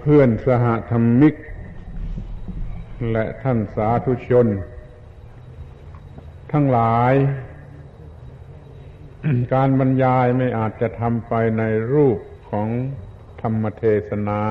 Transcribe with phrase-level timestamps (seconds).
[0.00, 1.34] เพื่อนสหธรรมิก
[3.12, 4.46] และท่านสาธุชน
[6.52, 7.12] ทั้งหลาย
[9.54, 11.62] การบรรยายไม่อาจจะทำไปใน
[11.92, 12.18] รูป
[12.50, 12.68] ของ
[13.42, 14.42] ธรรมเทศนา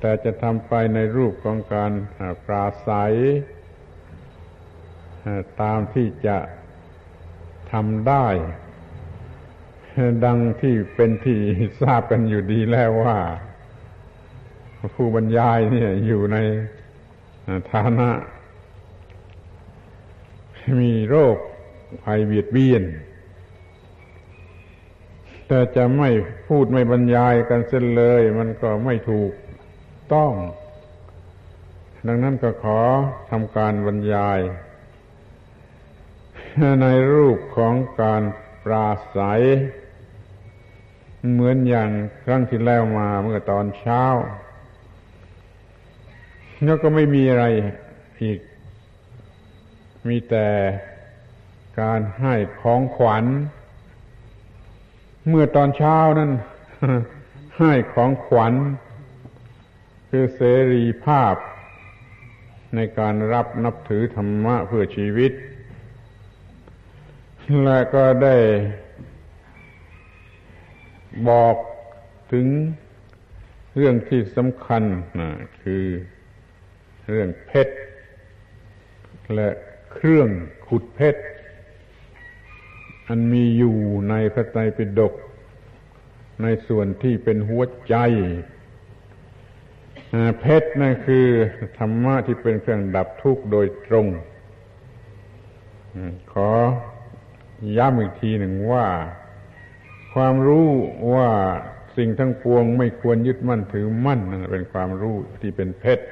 [0.00, 1.92] แต่จะทำไปในรูปของการ
[2.44, 3.14] ปราศัย
[5.62, 6.38] ตามที่จะ
[7.72, 8.26] ทำได้
[10.24, 11.40] ดังที่เป็นที่
[11.82, 13.18] ทราบกันอยู่ดีแล้วว่า
[14.94, 16.36] ผู้บรรยายเนี่ยอยู่ใน
[17.72, 18.10] ฐานะ
[20.80, 21.36] มีโรค
[22.04, 22.84] ภัยเบียดเบียน
[25.48, 26.10] แต่จะไม่
[26.48, 29.32] พูดไม่บรรยายกันเส้นเลย มันก็ไม่ถูก
[30.12, 30.32] ต้อง
[32.06, 32.80] ดังนั้นก็ขอ
[33.30, 34.40] ทำการบรรยาย
[36.82, 38.22] ในรูปของการ
[38.64, 39.42] ปราศัย
[41.32, 41.90] เหมือนอย่าง
[42.24, 44.02] ครั้งที่แล้วมาเมื่อตอนเช้า
[46.64, 47.44] แล้วก็ไม่มีอะไร
[48.22, 48.38] อีก
[50.08, 50.46] มีแต่
[51.80, 53.24] การให้ของขวัญ
[55.28, 56.30] เมื่อตอนเช้านั้น
[57.58, 58.54] ให้ของขวัญ
[60.08, 60.40] คือเส
[60.72, 61.34] รีภาพ
[62.74, 65.32] ในการรับนับถือธรรมะเพื่อชีวิต
[67.64, 68.36] และก็ได้
[71.28, 71.56] บอก
[72.32, 72.46] ถึง
[73.74, 74.82] เรื่องที่สำคัญ
[75.20, 75.30] นะ
[75.62, 75.84] คือ
[77.08, 77.74] เรื่องเพชร
[79.34, 79.48] และ
[79.92, 80.28] เครื่อง
[80.66, 81.22] ขุดเพชร
[83.08, 83.76] อันมีอยู่
[84.10, 85.14] ในพระไตรปิฎก
[86.42, 87.96] ในส่วนที่เป็นหัวใจ
[90.40, 91.26] เพชรนั่นคือ
[91.78, 94.06] ธรรมะที่เป็นเครื่องดับทุกข์โดยตรง
[96.32, 96.50] ขอ
[97.76, 98.86] ย้ำอีกทีหนึ่งว่า
[100.14, 100.68] ความรู้
[101.14, 101.30] ว่า
[101.96, 106.04] สิ่งทั้งปวงไม่ควรยึดมั่นถือมั่นนั่นเป็นความรู้ที่เป็นเพชร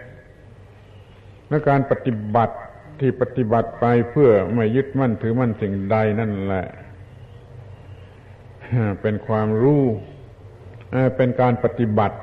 [1.48, 2.56] และการปฏิบัติ
[3.00, 6.66] ที่ปฏิบัติไปเพื่อไม่ยึดมั่นถือมั่นสิ่งใดนั่นแหละ
[9.02, 9.82] เป็นความรู้
[11.16, 12.18] เป็นการปฏิบัติ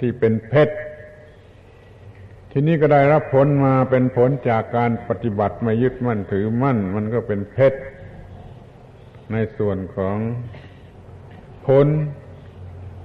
[0.00, 0.76] ที่เป็นเพชร
[2.52, 7.80] ทีนี้ก็ได้รับผลมาเป็นผลจากการปฏิบัติไม่ยึดมั่นถือมั่น มันก็เป็นเพชร
[9.32, 10.16] ในส่วนของ
[11.66, 11.86] ผล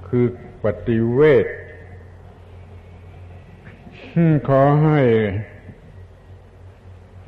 [0.08, 0.26] คือ
[0.64, 1.46] ปฏิเวท
[4.48, 5.02] ขอให้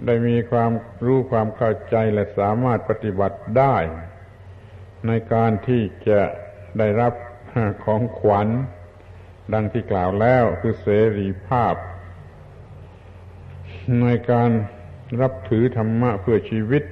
[0.06, 0.72] ได้มีความ
[1.06, 3.76] รู้ความเข้าใจและสามารถปฏิบัติได้
[5.08, 6.22] ในการที่จะ
[6.78, 7.14] ได้รับ
[7.84, 8.48] ของขวัญ
[9.54, 10.88] ดังที่กล่าวแล้วคือเส
[11.18, 11.76] รีภาพ
[14.02, 14.50] ในการ
[15.22, 16.84] รับถือธรรมะเพื่อชีวิต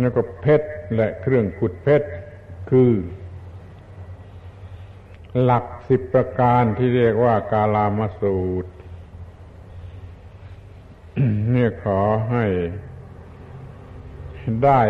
[0.00, 2.08] แล้วก็เพชรและเครื่องขุดเพชร
[2.76, 2.94] คือ
[5.42, 8.72] หลักสิบประการที่เรียกว่ากาลามสูตร
[11.50, 12.00] เนี่ยขอ
[12.30, 12.44] ให้
[14.64, 14.80] ได้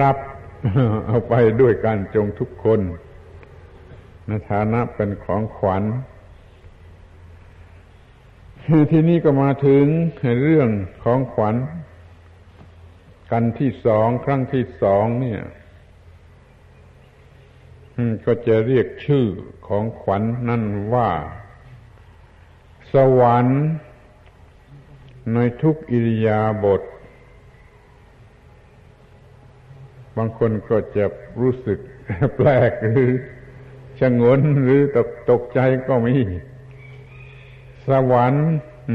[0.00, 0.16] รับ
[1.06, 2.80] เอาไปด้วยกันจงทุกคน
[4.26, 5.82] ในฐานะเป็นของขวัญ
[8.90, 9.84] ที่นี่ก็มาถึง
[10.42, 10.68] เรื่อง
[11.04, 11.54] ของขวัญ
[13.30, 15.42] กันที่สองครั้งที่สองเนี่ย
[18.26, 19.26] ก็จะเรียกชื่อ
[19.66, 20.64] ของขวัญนนั่น
[20.94, 21.10] ว่า
[22.92, 23.62] สวรรค์
[25.34, 26.82] ในทุกอิริยาบถ
[30.16, 31.04] บางคนก็จะ
[31.40, 31.78] รู้สึก
[32.36, 33.10] แปลกหรือ
[33.98, 36.16] ชะงนหรือตกตกใจก็มี
[37.88, 38.48] สวรรค์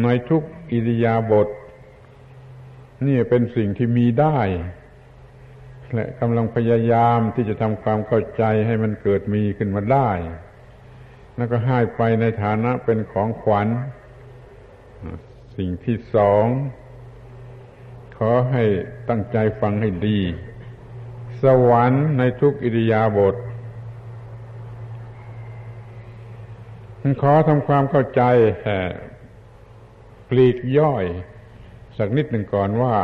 [0.03, 1.47] ในทุกอิริยาบถ
[3.07, 4.39] นี่เป็นสิ่งที่มีได้
[5.93, 10.09] และกำลังพยายามที่จะทำความเข้าใจให้มันเกิดมีขึ้นมาได้
[11.37, 13.67] แล้วก็ให้ไปในฐานะเป็นของขวัญ
[15.57, 16.45] สิ่งที่สอง
[18.17, 18.63] ขอให้
[19.09, 20.19] ตั้งใจฟังให้ดี
[21.41, 23.35] สวรรค์ในทุกอิริยาบถ
[27.21, 28.21] ขอทำความเข้าใจ
[30.29, 31.05] ปลีกย่อย
[31.97, 32.95] สักนิดหนึ่งก่อนว่า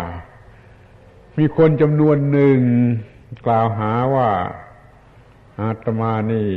[1.37, 2.59] มีคนจำนวนหนึ่ง
[3.45, 4.29] กล่าวหาว่า
[5.59, 6.49] อาตมานี่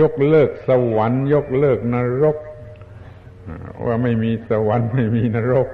[0.00, 2.36] ยกเลิกสวรรค์ ยกเลิกนรก
[3.84, 5.68] ว่าไม่มีสวรรค์ไม่มีนรก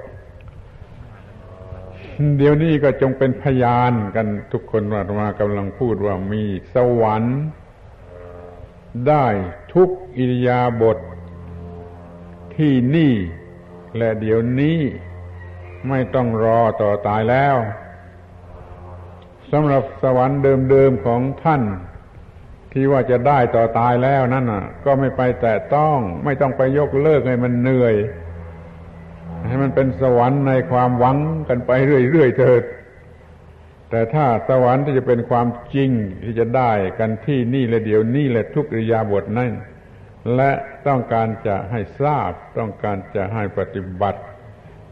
[2.37, 6.43] เดี๋ยวนี้ก็จงเป็นพยานกันทุกคนว่าอามากำลังพูดว่ามี
[6.75, 7.39] สวรรค์
[9.07, 9.25] ได้
[9.73, 10.97] ทุกอิริยาบถท
[12.55, 13.13] ที่นี่
[13.97, 14.79] และเดี๋ยวนี้
[15.89, 17.57] ไม่ต้องรอต่อตายแล้ว
[19.51, 20.39] สำหรับสวรรค์
[20.69, 21.61] เดิมๆของท่าน
[22.71, 27.95] ที่ว่าจะได้ต่อตายแล้วนั่นน่ะ ก็ไม่ไปแต่ต้อง ไม่ต้องไปยกเลิกให้มันเหนื่อย
[29.47, 31.17] ให้มันเป็นสวรรค์ในความหวัง
[31.49, 32.63] กันไปเรื่อยๆเถิด
[33.89, 35.91] แต่ถ้าสวรรค์ที่จะเป็นความจริง
[36.23, 39.53] ที่จะได้กันที่นี่และเดี๋ยวนี่แหละทุกอิริยาบถนั่น
[40.35, 40.51] และ
[40.87, 44.21] ต้องการจะให้ทราบต้องการจะให้ปฏิบัติ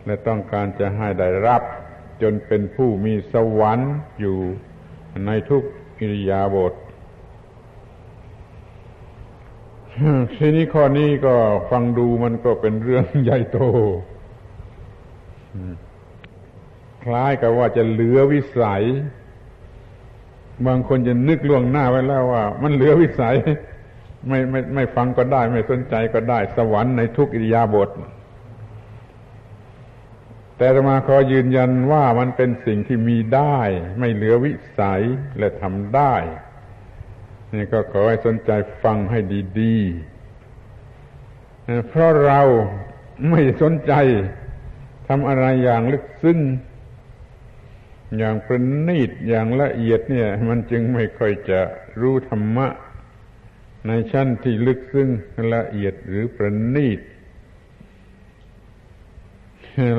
[0.06, 1.62] และต้องการจะให้ได้รับ
[2.22, 4.38] จนเป็นผู้มีสวรรค์อยู่
[5.25, 5.63] ในทุก
[6.00, 6.74] อิริยาบถ
[10.36, 11.36] ทีนี้ข้อนี้ก็
[11.72, 13.60] ฟังดูมันก็เป็นเรื่องใหญ่โต
[17.04, 18.84] คล้ายกับว่าจะเหลือวิสัย
[20.68, 23.36] บางคนจะนึกล่วงหน้าไว้แล้วว่า มันเหลือวิสัย
[24.28, 27.90] ไม่ไม่ไม่ฟังก็ได้ ไม่สนใจก็ได้ สวรรค์ในทุกอิริยาบถ
[30.57, 33.57] แต่มาขอยืนยันว่ามันเป็นสิ่งที่มีได้
[34.00, 35.04] ไม่เหลือวิสัย
[35.38, 36.16] และทำได้
[37.54, 38.52] นี่ก็ขอให้สนใจ
[38.84, 39.19] ฟังให้
[39.60, 42.42] ดีๆ เพราะเรา
[43.30, 43.94] ไม่สนใจ
[45.07, 46.40] ทำอะไรอย่างลึกซึ้ง
[48.18, 51.62] อย่างประณีตอย่างละเอียดเนี่ย มันจึงไม่ค่อยจะ
[52.01, 52.68] รู้ธรรมะ
[53.88, 55.10] ในชั้นที่ลึกซึ้ง
[55.54, 57.00] ละเอียดหรือประณีต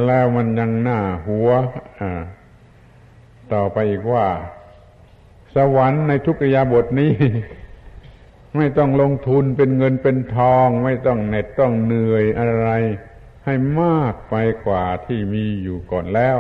[0.06, 1.50] แล้วมันยังหน้าหัว
[3.52, 4.26] ต่อไปอีกว่า
[5.55, 7.12] สวรรค์ในทุกยาบทนี้
[8.56, 12.69] ไม่ต้องลงทุนเป็นเงินเป็นทอง ไม่ต้องเหน็ดต้องเหนื่อยอะไร
[13.44, 14.34] ให้มากไป
[14.67, 16.38] กว่าที่มีอยู่ก่อนแล้ว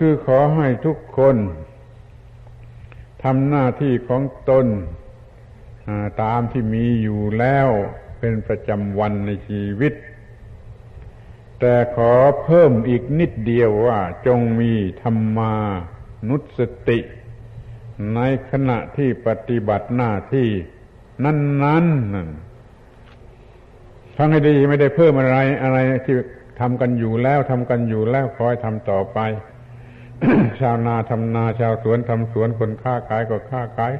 [0.06, 1.36] ือขอให้ทุกคน
[3.22, 4.66] ทำหน้าที่ของตน
[6.22, 7.68] ตามที่มีอยู่แล้ว
[8.18, 9.94] เป็นประจำวันในชีวิต
[11.60, 12.12] แต่ขอ
[12.42, 14.72] เพิ่มอีกนิดเดียวว่าจงมี
[15.02, 15.54] ธรรมา
[16.28, 16.98] นุสติ
[18.14, 18.20] ใน
[18.50, 20.48] ขณะที่ปฏิบัติหน้าที่
[21.24, 21.34] นั้
[21.84, 22.28] นๆนั่น
[24.16, 26.16] ฟังให้ดีไม่ได้เพิ่มอะไรอะไรที่
[26.60, 29.18] ทำกันอยู่แล้วทำกันอยู่แล้วขอให้ทำต่อไป
[30.60, 33.92] ชาวนาทำนา ชาวสวนทำสวนคนค้าขายก็ค้าขาย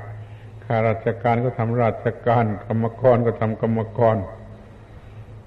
[0.65, 4.17] ข้าราชการก็ทำราชการกรรมกรก็ทำกรรมกร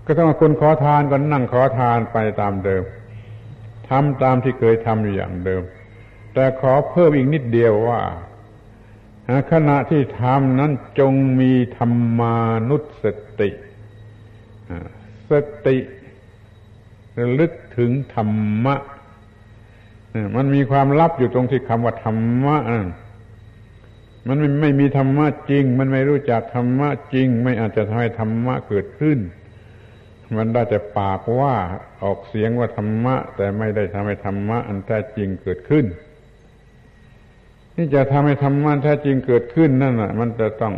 [0.06, 2.84] ก็ต้องคนขอทานก็นั่งขอทานไปตามเดิม
[3.90, 5.64] ทำตามที่เคยทำอยู่อย่างเดิม
[6.34, 8.02] แต่ขอเพิ่มอีกนิดเดียวว่า
[9.52, 12.36] ขณะที่ทำนั้นจงมีธรรมา
[12.70, 13.06] นุส
[13.40, 13.50] ติ
[15.30, 15.32] ส
[15.68, 15.78] ติ
[17.18, 18.76] ระลึกถึงธรรมะ
[20.36, 22.58] มันมีความลับอยู่ตรงที่คำว่าธรรมะ
[24.28, 29.20] มันไม่ไม่มีธรรมะจริง มันไม่รู้จักธรรมะจริง ไม่อาจจะทำให้ธรรมะเกิดขึ้น
[30.38, 31.56] มันได้แต่ปากว่า
[32.04, 35.86] ออกเสียงว่าธรรมะ แต่ไม่ได้ทำให้ธรรมะ อันแท้จริงเกิดขึ้น
[37.76, 40.76] นี่จะทำให้ธรรมะแท้จริงเกิดขึ้นนั่นแหะมันจะต้อง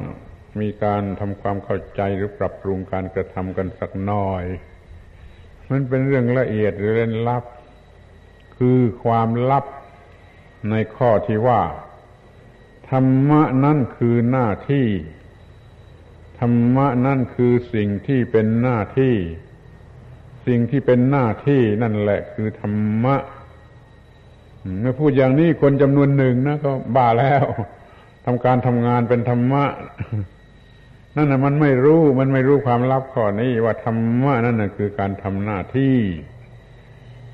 [0.59, 4.45] มีการทำความเข้าใจหรือปรับปรุงการกระทำกันสักหน่อย
[5.69, 7.43] มันเป็นเรื่องละเอียดหรือเล่นลับ
[8.57, 9.65] คือความลับ
[10.69, 11.61] ในข้อที่ว่า
[12.89, 14.87] ธรรมะนั่นคือหน้าที่
[16.39, 19.15] ธรรมะนั่นคือสิ่งที่เป็นหน้าที่
[20.47, 23.15] สิ่งที่เป็นหน้าที่นั่นแหละคือธรรมะ
[24.81, 27.45] เมื่อพูดอย่างนี้คนจำนวนหนึ่งนะก็บ้าแล้ว
[28.25, 29.65] ทำการทำงานเป็นธรรมะ
[31.15, 35.97] นั่นนะมันไม่รู้มันไม่รู้ความลับข้อนี้ว่าธรรมะนั่นนะคือการทำหน้าที่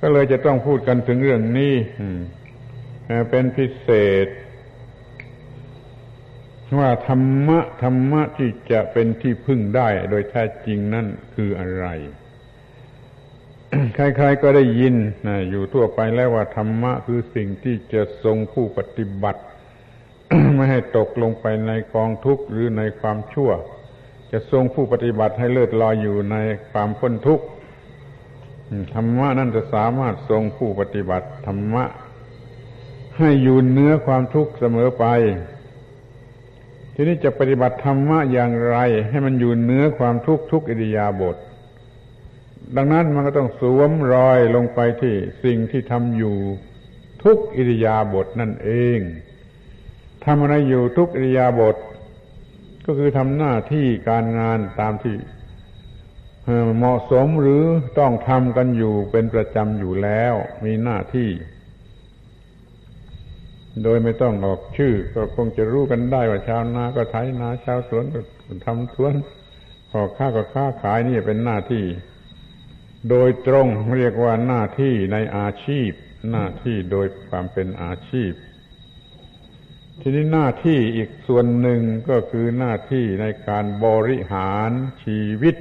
[0.01, 1.73] ก็เลยจะต้องพูดกันถึงเรื่องนี้
[3.29, 3.89] เป็นพิเศ
[4.25, 4.27] ษ
[6.79, 11.87] ว่าธรรมะธรรมะที่จะเป็นที่พึ่งได้โดยแท้จริงนั่นคืออะไร
[13.95, 14.95] ใครๆก็ได้ยิน
[15.27, 19.41] นะอยู่ทั่วไปแล้วว่าธรรมะคือสิ่งที่จะทรงผู้ปฏิบัติ
[20.55, 23.51] ไม่ให้ตกลงไปในกองทุกข์หรือในความชั่ว
[24.31, 26.37] จะทรงผู้ปฏิบัติให้เลิศลอยอยู่ใน
[26.71, 27.45] ความพ้นทุกข์
[28.93, 31.83] ธรรมะนั่นจะสามารถทรงผู้ปฏิบัติธรรมะ
[33.17, 35.05] ให้อยู่เนื้อความทุกข์เสมอไป
[36.93, 38.77] ทีนี้จะปฏิบัติธรรมะอย่างไร
[39.09, 41.37] ให้มันอยู่เนื้อความทุกข์ทุกอิริยาบถ
[42.75, 46.37] ดังนั้นมันก็ต้องสวมรอยลงไปที่สิ่งที่ทำอยู่
[47.23, 48.99] ทุกอิริยาบถนั่นเอง
[50.25, 51.75] ทำอะไรอยู่ทุกอิริยาบถ
[52.85, 55.15] ก็คือทำหน้าที่การงานตามที่
[56.77, 57.63] เหมาะสมหรือ
[57.99, 60.33] ต้องทำกันอยู่เป็นประจำอยู่แล้ว
[60.63, 61.29] มีหน้าที่
[63.83, 68.19] โดยไม่ต้องออกชื่อ ก็คงจะรู้กันได้ว่าชาวนาก็ไถนาชาวสวนก็
[68.65, 69.13] ทำสวน
[69.91, 71.85] พอค้าก็ค้าขายนี่เป็นหน้าที่
[73.09, 75.91] โดยตรงเรียกว่าหน้าที่ในอาชีพ
[76.31, 78.31] หน้าที่โดยความเป็นอาชีพ
[79.99, 84.71] ทีนี้หน้าที่อีกส่วนหนึ่งก็คือหน้าที่ในการบริหาร
[85.03, 85.55] ชีวิต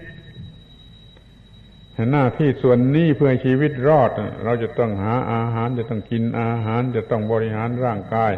[2.12, 4.10] หน้าที่ส่วนนี้เพื่อชีวิตรอด
[4.44, 8.32] เราจะต้องหาอาหารจะต้องกินอาหาร จะต้องบริหารร่างกาย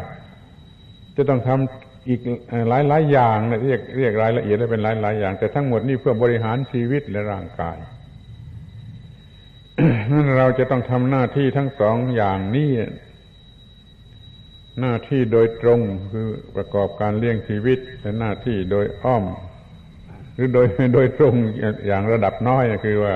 [1.15, 2.21] จะต้องทำอีก
[2.69, 7.77] หลายหลายอย่างเรียกเรียกรายละเอียดได้เป็นหลายหลายอย่าง แต่ทั้งหมดนี้เพื่อบริหารชีวิตและร่างกาย
[10.11, 12.71] นั่นเราจะต้องทำหน้าที่ทั้งสองอย่างนี้
[14.79, 15.79] หน้าที่โดยตรง
[16.11, 19.23] คือประกอบการเลี้ยงชีวิตและหน้าที่โดยอ้อม
[20.33, 21.35] หรือโดยโดยตรง
[21.87, 23.15] อย่างระดับน้อยคือว่า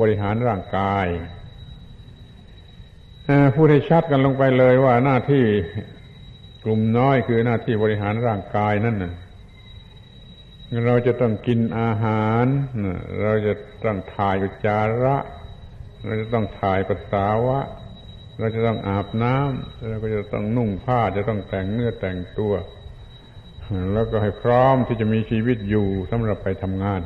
[0.00, 1.06] บริหารร่างกาย
[3.54, 5.44] พูดให้ชัดกันลงไปเลยว่าหน้าที่
[6.64, 9.14] กลุ่มน้อยคือหน้าที่บริหารร่างกายนั่นนะ
[10.86, 12.44] เราจะต้องกินอาหาร
[13.22, 13.52] เราจะ
[13.84, 15.16] ต้องถ่ายอุจจาระ
[16.04, 17.60] เราจะต้องถ่ายปัสสาวะ
[18.38, 22.52] เราจะต้องอาบน้ำเราก็จะต้องนุ่งผ้าจะต้องแต่งเนื้อแต่งตัว
[23.92, 27.00] แล้วก็ให้พร้อมที่จะมีชีวิตอยู่สำหรับไปทำงาน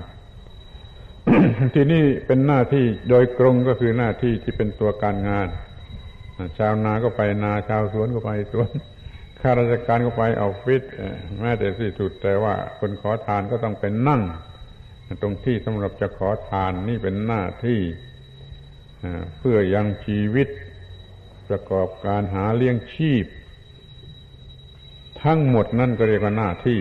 [1.75, 5.49] ที่นี่เป็นหน้าที่โดยตรงก็คือหน้าที่ที่เป็นตัวการงาน
[6.59, 8.71] ชาวนาก็ไปนาชาวสวนก็ไปสวน
[9.41, 10.83] ข้าราชการก็ไปออฟฟิศ
[11.41, 14.23] แม้แต่ที่สุดแต่ว่าคนขอทานก็ต้องเป็นนั่ง
[15.23, 17.81] ตรงที่สำหรับจะขอทานนี่เป็นหน้าที่
[19.39, 20.49] เพื่อยังชีวิต
[21.49, 23.27] ประกอบการหาเลี้ยงชีพ
[25.23, 26.81] ทั้งหมดนั่นก็เรียกว่าหน้าที่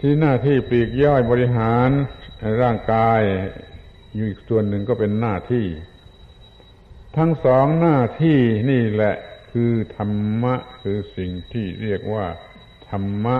[0.00, 1.90] ที่หน้าที่ปลีกย่อยบริหาร
[2.62, 3.20] ร่างกาย
[4.14, 5.66] อยู่อีกส่วนหนึ่งก็เป็นหน้าที่
[7.16, 8.38] ทั้งสองหน้าที่
[8.70, 9.14] นี่แหละ
[9.50, 12.26] คือธรรมะคือสิ่งที่เรียกว่า
[12.90, 13.36] ธรรมะ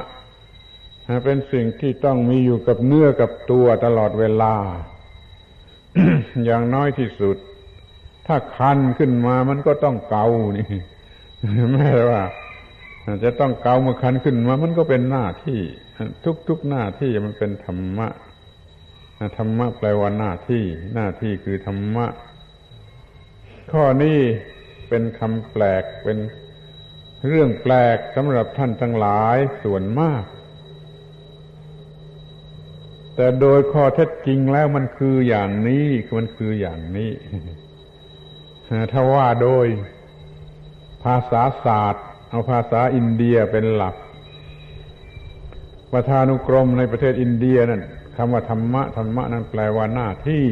[1.25, 4.55] เป็นสิ่งที่ต้องมีอยู่กับเนื้อกับตัวตลอดเวลา
[6.45, 7.37] อย่างน้อยที่สุด
[8.27, 10.27] ถ้าคันขึ้นมามันก็ต้องเกา
[10.59, 10.69] นี่
[11.73, 12.23] แม้ว่า
[13.25, 15.61] จะต้องเกาเมื่อคันขึ้นมามันก็เป็นหน้าที่
[16.49, 18.09] ทุกๆหน้าที่มันเป็นธรรมะ
[19.37, 22.07] ธรรมะแปลว่าหน้าที่ หน้าที่คือธรรมะ
[23.73, 24.21] ข้อนี้
[24.89, 26.19] เป็นคำแปลกเป็น
[27.27, 30.25] เรื่องแปลกสำหรับท่านทั้งหลายส่วนมาก
[33.17, 35.87] แต่โดยข้อเท็จจริงแล้วมันคืออย่างนี้
[36.19, 37.13] มันคืออย่างนี้
[38.93, 39.67] ถ้าว่าโดย
[41.03, 43.95] ภาษาศาสตร์ เอาภาษาอินเดียเป็นหลัก
[45.93, 47.83] ประธานุกรมในประเทศอินเดียนั่น
[48.17, 50.45] คำว่าธรรมะธรรมะนั้นแปลว่าหน้าที่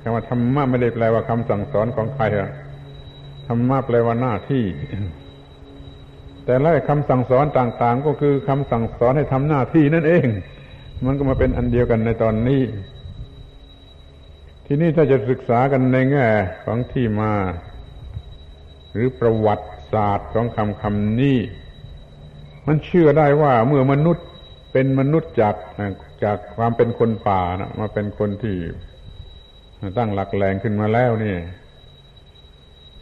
[0.00, 2.50] คำว่าธรรมะไม่ได้แปลว่าคำสั่งสอนของใครอะ
[3.46, 4.64] ธรรมะแปลว่าหน้าที่
[6.44, 10.26] แต่ละคำสั่งสอนต่าง ๆ ก็คือคำสั่งสอนให้ทำหน้าที่นั่นเอง
[11.04, 12.62] มันก็มาเป็นอันเดียวกันในตอนนี้
[14.66, 16.26] ที่นี้ถ้าจะศึกษากันในแง่
[16.64, 17.32] ของที่มา
[18.92, 21.38] หรือประวัติศาสตร์ของคำคำนี้
[22.66, 24.26] มันเชื่อได้ว่าเมื่อมนุษย์
[24.72, 25.54] เป็นมนุษย์จาก
[26.24, 28.56] จากความเป็นคนป่านะมาเป็นคนที่
[29.98, 31.36] ตั้งหลักแหล่งขึ้นมาแล้วนี่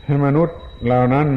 [0.04, 1.28] ให้มนุษย์เหล่านั้น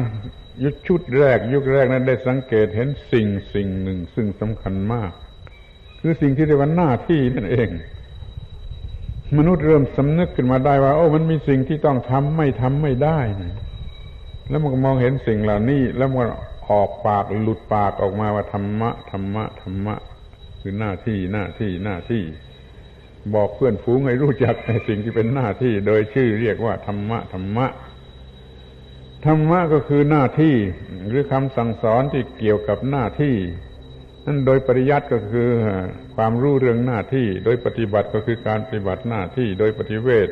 [0.64, 5.10] ยุคชุดแรก ยุคแรกนั้นได้สังเกตเห็นสิ่งสิ่งหนึ่ง ซึ่งสำคัญมาก
[6.00, 7.68] คือสิ่งที่เรียกว่าหน้าที่นั่นเอง
[9.38, 13.54] มนุษย์เริ่มสำนึกขึ้นมาได้ว่า โอ้มันมีสิ่งที่ต้องทำไม่ทำไม่ได้นะ
[14.48, 16.26] แล้วมันก็มองเห็นสิ่งเหล่านี้ แล้วมัน
[16.70, 19.94] ออกปากหลุดปากออกมาว่าธรรมะธรรมะธรรมะ
[20.60, 22.24] คือหน้าที่หน้าที่หน้าที่
[23.34, 27.66] บอกเพื่อนฝูงให้รู้จักในสิ่งที่เป็นหน้าที่ โดยชื่อเรียกว่าธรรมะธรรมะ
[29.26, 30.54] ธรรมะก็คือหน้าที่
[31.08, 33.36] หรือคำสั่งสอนที่เกี่ยวกับหน้าที่
[34.26, 35.50] นั่นโดยปริยัติก็คือ
[36.14, 40.28] ความรู้เรื่องหน้าที่ โดยปฏิบัติก็คือการปฏิบัติหน้าที่ โดยปฏิเวท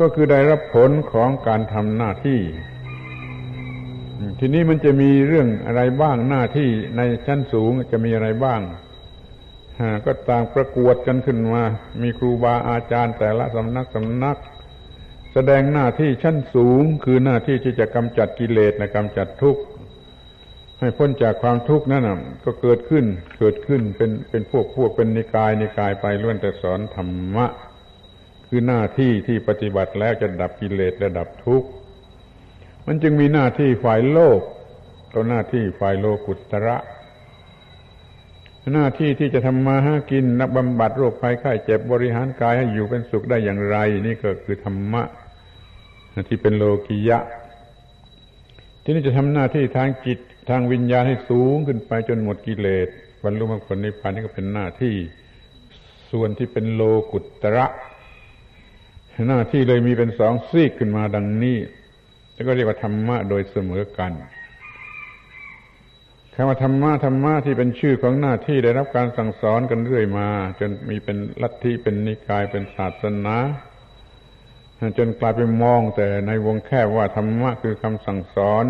[0.00, 2.40] ก็คือได้รับผลของการทำหน้าที่
[4.38, 8.60] ทีนี้มันจะมีเรื่องอะไรบ้างหน้าที่ในชั้นสูงจะมีอะไรบ้าง
[10.04, 11.62] ก็ต่างประกวดกันขึ้นมา
[12.02, 14.38] มีครูบาอาจารย์แต่ละสำนักสำนัก
[15.32, 19.62] แสดงหน้าที่ชั้นสูงคือหน้าที่ที่จะกำจัดกิเลสและกำจัดทุกข์
[20.80, 22.04] ให้พ้นจากความทุกข์นั่น
[22.44, 23.04] ก็เกิดขึ้น
[23.38, 27.46] เกิดขึ้นเป็นเป็นพวกพวกเป็นนิกายนิกายไปล้วนแต่สอนธรรมะ
[28.48, 31.68] คือหน้าที่ที่ปฏิบัติแล้วจะดับกิเลสและดับทุกข์
[32.86, 34.40] มันจึงมีหน้าที่ฝ่ายโลก
[35.12, 36.76] ตัวหน้าที่ฝ่ายโลกุตระ
[38.72, 43.76] หน้าที่ที่จะทำมาหากินนับบำบัดโรคภัยไข้เจ็บบริหารกายให้อยู่เป็นสุขได้อย่างไร
[44.06, 45.02] นี่ก็คือธรรมะ
[46.28, 47.18] ที่เป็นโลกิยะ
[48.82, 50.18] ที่นี่จะทำหน้าที่ทางจิต
[50.50, 52.88] ทางวิญญาณให้สูงขึ้นไปจนหมดกิเลส
[53.24, 54.96] บรรลุมรรคผลนิพพานนี่ก็เป็นหน้าที่
[56.10, 57.66] ส่วนที่เป็นโลกุตระ
[59.28, 61.58] หน้าที่เลยมีเป็นสองซีกขึ้นมาดังนี้
[62.34, 64.12] แล้วก็เรียกว่าธรรมะโดยเสมอกัน
[66.42, 70.28] คำว่าธรรมะธรรมะที่เป็นชื่อของหน้าที่ได้รับการสั่งสอนกันเรื่อยมา
[70.60, 73.36] จนมีเป็นลัทธิเป็นนิกายเป็นศาสนา
[74.98, 78.64] จนกลายเป็นมองแต่ในวงแคบว่าธรรมะคือคำสั่งสอน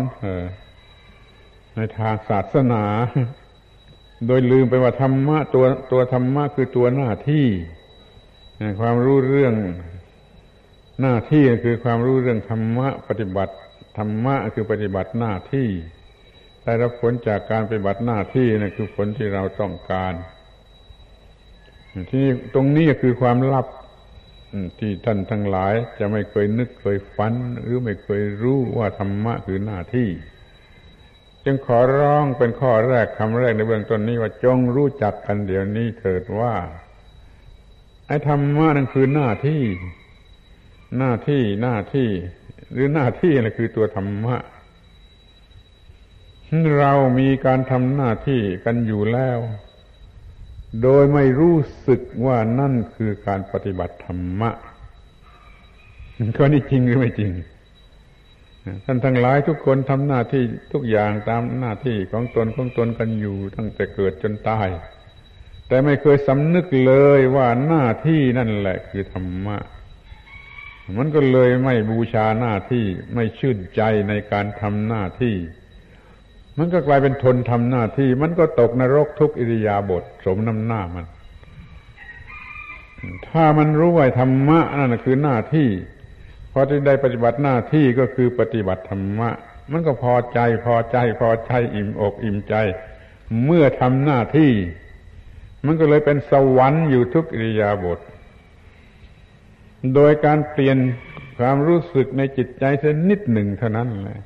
[1.75, 2.83] ในทางศาสนา
[4.27, 7.47] โดยลืมไปว่าธรรมะตัวตัวธรรมะคือตัวหน้าที่
[8.79, 9.53] ความรู้เรื่อง
[11.01, 13.53] หน้าที่คือความรู้เรื่องธรรมะปฏิบัติ
[13.97, 15.69] ธรรมะคือปฏิบัติหน้าที่
[16.63, 20.13] ได้รับผลจากการปฏิบัติหน้าที่นั่นคือผลที่เราต้องการ
[22.11, 23.67] ที่ตรงนี้คือความลับ
[24.79, 30.09] ที่ท่านทั้งหลายจะไม่เคยนึกเคยฝัน หรือไม่เคยรู้ว่าธรรมะคือหน้าที่
[31.45, 36.55] จึงขอร้องเป็นข้อแรกคำแรกในเบื้องต้นนี้ว่าจงรู้จักกันเดี๋ยวนี้เถิดว่า
[38.07, 39.63] ไอ้ธรรมะนั่นคือหน้าที่
[40.97, 42.09] หน้าที่หน้าที่
[42.73, 44.35] หรือหน้าที่นั่นคือตัวธรรมะ
[46.79, 49.39] เรามีการทำหน้าที่กันอยู่แล้ว
[50.81, 54.51] โดยไม่รู้สึกว่านั่นคือการปฏิบัติธรรมะ
[56.37, 57.31] ก็นี่จริงหรือไม่จริง
[58.85, 60.43] ท่านทั้งหลายทุกคนทำหน้าที่
[60.73, 64.69] ทุกอย่างตามหน้าที่ของตนของตนกันอยู่ตั้งแต่เกิดจนตาย
[65.67, 69.57] แต่ไม่เคยสำนึกเลยว่าหน้าที่นั่นแหละคือธรรมะ
[70.97, 75.35] มันก็เลยไม่บูชาหน้าที่ไม่ชื่นใจในการทำหน้าที่
[76.63, 81.05] มันก็กลายเป็นทนทำหน้าที่ มันก็ตกนรกทุกอิริยาบถสมน้ำหน้ามัน
[83.29, 85.69] ถ้ามันรู้ว่าธรรมะนั่นคือหน้าที่
[86.51, 89.29] พอที่ได้ปฏิบัติหน้าที่ก็คือปฏิบัติธรรมะ
[89.71, 92.55] มันก็พอใจพอใจพอใจอิ่มอกอิ่มใจ
[93.45, 94.51] เมื่อทำหน้าที่
[95.65, 97.99] มันก็เลยเป็นสวรรค์อยู่ทุกอิริยาบถ
[99.95, 100.77] โดยการเปลี่ยน
[101.37, 104.21] ความรู้สึกในจิตใจเส้นนิดหนึ่งเท่านั้นแหละ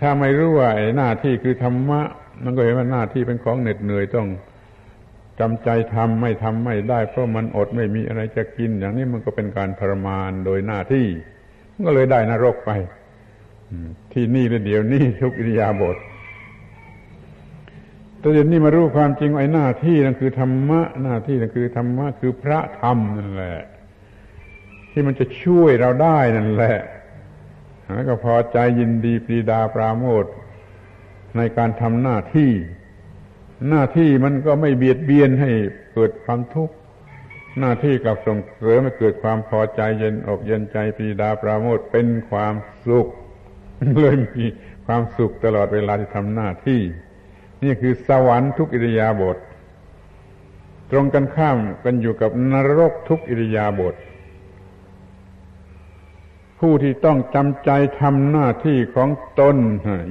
[0.00, 2.02] ถ้าไม่รู้ว่าหน้าที่คือธรรมะ
[2.44, 4.28] มันก็เห็นว่าหน้าที่เป็นของเหน็ดเหนื่อยต้อง
[5.40, 11.06] จำใจทำไม่ทำไม่ได้ เพราะมันอดไม่มีอะไรจะกิน อย่างนี้มันก็เป็นการทรมานโดยหน้าที่
[11.74, 12.70] มันก็เลยได้นรกไป
[14.12, 15.96] ที่นี่และเดี๋ยวนี้ทุกอิริยาบถ
[18.18, 23.58] แต่เดี๋ยวนี้มารู้ความจริงไอ้หน้าที่นั่นคือธรรมะหน้าที่นั่นคือธรรมะคือพระธรรมนั่นแหละ
[24.90, 26.78] ที่มันจะช่วยเราได้นั่นแหละ
[27.94, 30.24] แล้วก็พอใจยินดีปรีดาปราโมท
[31.36, 32.52] ในการทำหน้าที่
[33.68, 35.50] หน้าที่มันก็ไม่เบียดเบียนให้
[35.92, 36.74] เกิดความทุกข์
[37.58, 42.54] หน้าที่กลับส่งเสริมให้เกิดความพอใจเย็นอกเย็นใจปรีดาปราโมทเป็นความ
[42.86, 43.06] สุข
[44.00, 44.46] เลยมี
[44.86, 46.80] ความสุขตลอดเวลาที่ทำหน้าที่
[47.62, 49.36] นี่คือสวรรค์ทุกอิริยาบถ
[50.90, 53.94] ตรงกันข้ามกันอยู่กับนรกทุกอิริยาบถ
[56.64, 57.70] ผู้ที่ต้องจำใจ
[58.00, 59.08] ทำหน้าที่ของ
[59.40, 59.56] ตน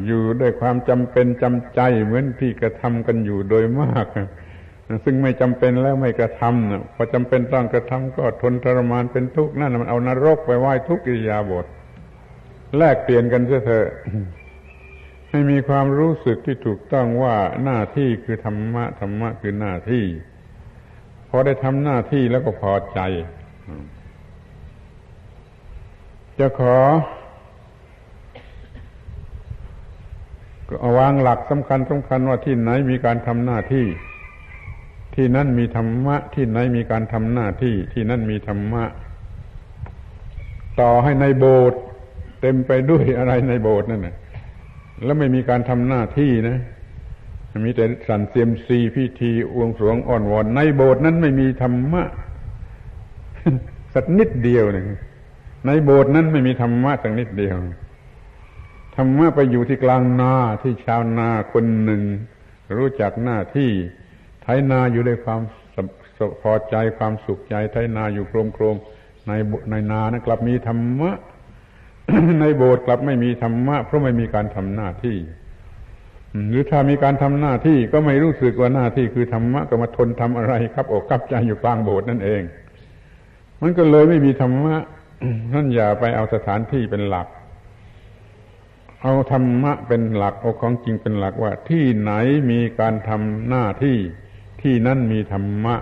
[0.06, 4.08] อยู่ด้วยความจำเป็นจำใจเหมือนที่กระทำกันอยู่โดยมาก
[5.06, 11.66] ซึ่งไม่จำเป็นแล้วไม่กระทำพอจำเป็นต้องกระทำก็ทนทรมานเป็นทุกข์นั่นมันเอานรกไปไหว้ทุกอิริยาบถ
[12.78, 13.88] แลกเปลี่ยนกันเถอะ
[15.30, 20.06] ให้มีความรู้สึกที่ถูกต้องว่าหน้าที่คือธรรมะธรรมะคือหน้าที่
[21.30, 23.00] พอได้ทำหน้าที่แล้วก็พอใจ
[26.42, 26.76] จะขอ
[30.98, 33.86] วางหลักสำคัญสำคัญว่าที่ไหนมีการทำหน้าที่
[35.16, 38.84] ที่นั่นมีธรรมะ ที่ไหนมีการทำหน้าที่ ที่นั่นมีธรรมะ
[40.80, 41.80] ต่อให้ในโบสถ์
[42.42, 44.16] เต็มไปด้วยอะไรในโบสถ์นั่นนะ
[45.04, 46.58] แล้วไม่มีการทำหน้าที่นะ
[47.66, 52.04] มีแต่สันเซียมซีพิธีอวงสวงอ่อนวอนในโบสถ์นั้นไม่มีธรรมะ
[53.94, 54.88] สักนิดเดียวหนึ่ง
[55.68, 57.58] ในโบสถ์นั้นไม่มีธรรมะสักนิดเดียว
[58.96, 62.02] ธรรมะไปอยู่ที่กลางนาที่ชาวนาคนหนึ่ง
[62.78, 63.72] รู้จักหน้าที่
[64.42, 65.42] ไถนาอยู่ด้วยความ
[66.42, 68.76] พอใจความสุขใจไถนาอยู่โครมโครม
[69.28, 69.32] ใน
[69.70, 71.12] ในนานะกลับมีธรรมะ
[72.42, 75.18] ในโบสถ์กลับไม่มีธรรมะ เพราะไม่มีการทำหน้าที่
[76.50, 82.42] หรือถ้ามีการทำหน้าที่ก็ไม่รู้สึกว่าหน้าที่คือธรรมะก็มาทนทำอะไรครับอกกับใจอยู่กลางโบสถ์นั่นเอง
[83.62, 84.76] มันก็เลยไม่มีธรรมะ
[85.54, 87.28] นั่นอย่าไปเอาสถานที่เป็นหลัก
[89.04, 92.12] เอาธรรมะเป็นหลักเอาของจริงเป็นหลักว่า ที่ไหน
[92.52, 93.98] มีการทำหน้าที่
[94.62, 95.76] ที่นั่นมีธรรมะ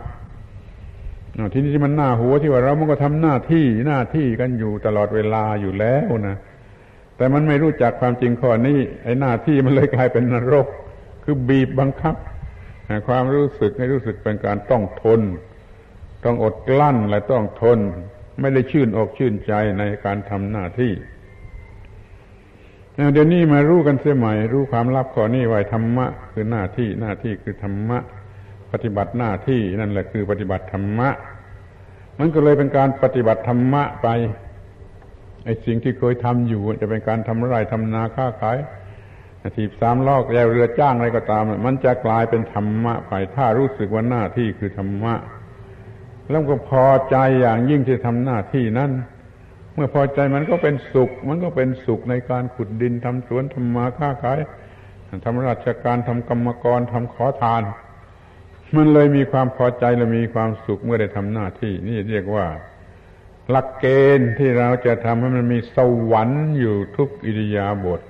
[1.54, 6.38] ที่นี่ที่มันหน้าหัวที่ว่าเรามันก็ทำหน้าที่หน้าที่กันอยู่ตลอดเวลาอยู่แล้วนะ
[7.18, 10.68] แต่มันไม่รู้จักความจริงข้อนี้ไอ้หน้าที่มันเลยกลายเป็นนรก
[11.24, 12.16] คือบีบบังคับ
[13.08, 15.22] ความรู้สึกให้รู้สึกเป็นการต้องทน
[16.24, 17.80] ต้องอดกลั้นและต้องทน
[18.42, 20.94] ไม่ได้ชื่นอกชื่นใจในการทำหน้าที่
[23.14, 28.00] เดี๋ยวนี้มารู้กันเสียใหม่ รู้ความลับข้อนี้ไว้ธรรมะ คือหน้าที่หน้าที่คือธรรมะ
[28.72, 31.10] ปฏิบัติหน้าที่นั่นแหละคือปฏิบัติธรรมะ
[32.20, 34.08] มันก็เลยเป็นการปฏิบัติธรรมะไป
[35.46, 38.58] ไอ้สิ่งที่เคยทำอยู่ จะเป็นการทำไรทำนาค้าขาย
[39.58, 45.14] ถีบสามลอกแยเรือจ้างอะไรก็ตาม มันจะกลายเป็นธรรมะไปถ้ารู้สึกว่าหน้าที่คือธรรมะ
[46.30, 48.92] แล้วก็พอใจอย่างยิ่งที่ทำหน้าที่นั้น
[49.74, 54.40] เมื่อพอใจมันก็เป็นสุข มันก็เป็นสุขในการขุดดินทำสวนทำมาค้าขาย
[55.26, 57.64] ทำราชการทำกรรมกรทำขอทาน
[58.76, 62.48] มันเลยมีความพอใจและมีความสุขเมื่อได้ทำหน้าที่ นี่เรียกว่า
[63.50, 63.86] หลักเก
[64.18, 65.78] ณฑ์ที่เราจะทำให้มันมีส
[66.12, 68.02] วรรค์อยู่ทุกอิริยาบถ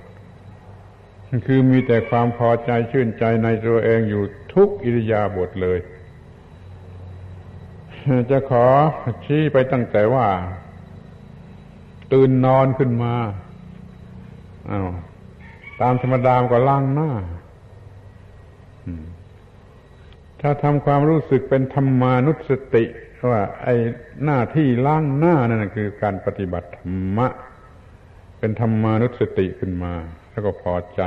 [1.46, 4.22] คือมีแต่ความพอใจชื่นใจในตัวเองอยู่
[4.54, 5.78] ทุกอิริยาบถเลย
[8.30, 8.66] จะขอ
[9.24, 10.26] ชี้ไปตั้งแต่ว่า
[12.12, 13.14] ตื่นนอนขึ้นมา
[14.70, 14.88] อา้าว
[15.80, 17.10] ตามธรรมดามก็ล้างหน้า
[20.40, 22.84] ถ้าทำความรู้สึกเป็นธรรมานุสติ
[23.30, 23.74] ว่าไอ้
[24.24, 27.28] หน้าที่ล้างหน้านั่นคือการปฏิบัติธรรมะ
[28.38, 29.92] เป็นธรรมานุสติขึ้นมา
[30.30, 31.02] แล้วก็พอใจ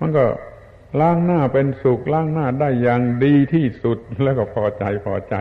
[0.00, 0.24] มันก็
[1.00, 5.36] ล้างหน้าเป็นสุขล้างหน้าได้อย่างดีที่สุดแล้วก็พอใจพอใจ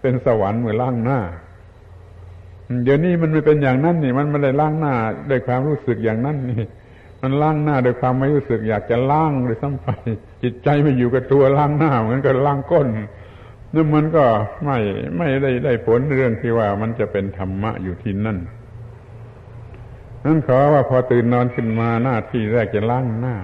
[0.00, 1.20] เป็นสวรรค์เมื่อล้างหน้า
[2.84, 4.94] เดี๋ยวนี้มันไม่เป็นอย่างนั้นนี่ มันไม่ได้ล้างหน้า
[5.30, 6.64] ด้วยความรู้สึกอย่างนั้นนี่
[7.22, 9.88] มันล้างหน้าด้วยความไม่รู้สึก อยากจะล้างเลยซ้ำไป
[10.42, 12.86] จิตใจไม่อยู่กับตัวล้างหน้าเหมือนกับล้างก้น
[13.74, 14.24] นั่นมันก็
[14.64, 14.78] ไม่
[15.16, 18.38] ไม่ได้ได้ผลเรื่องที่ว่ามันจะเป็นธรรมะอยู่ที่นั่น
[20.24, 23.36] นั่นขอว่าพอตื่นนอนขึ้นมาหน้าที่แรกจะล้างหน้า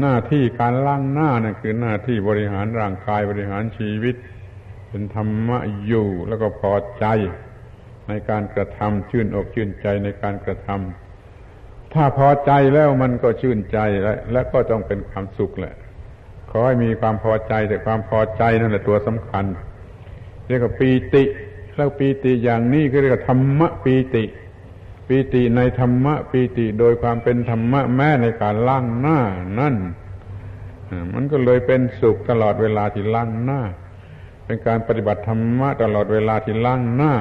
[0.00, 4.14] หน้าที่การล้างหน้านั่นคือหน้าที่บริหารร่างกายบริหารชีวิต
[4.92, 7.06] เป็นธรรมะอยู่แล้วก็พอใจ
[8.08, 15.74] ในการกระทำชื่นอกชื่นใจในการกระทำถ้าพอใจแล้วมันก็ชื่นใจและและก็ต้องเป็นความสุขแหละ
[16.50, 19.44] ขอให้มีความพอใจแต่ความพอใจนั่นแหละตัวสำคัญ
[20.46, 21.24] เรียกว่าปีติ
[21.76, 24.24] แล้วปีติอย่างนี้ก็เรียกว่าธรรมะปีติ
[25.08, 29.20] ปีติในธรรมะปีติโดยความเป็นธรรมะแม้ในการล่างหน้า
[29.60, 29.76] นั่น
[31.14, 33.60] มันก็เลยเป็นสุขตลอดเวลาที่ล่างหน้า
[34.52, 37.14] เป็นการปฏิบัติธรรมะตลอดเวลาที่ล่างหน้า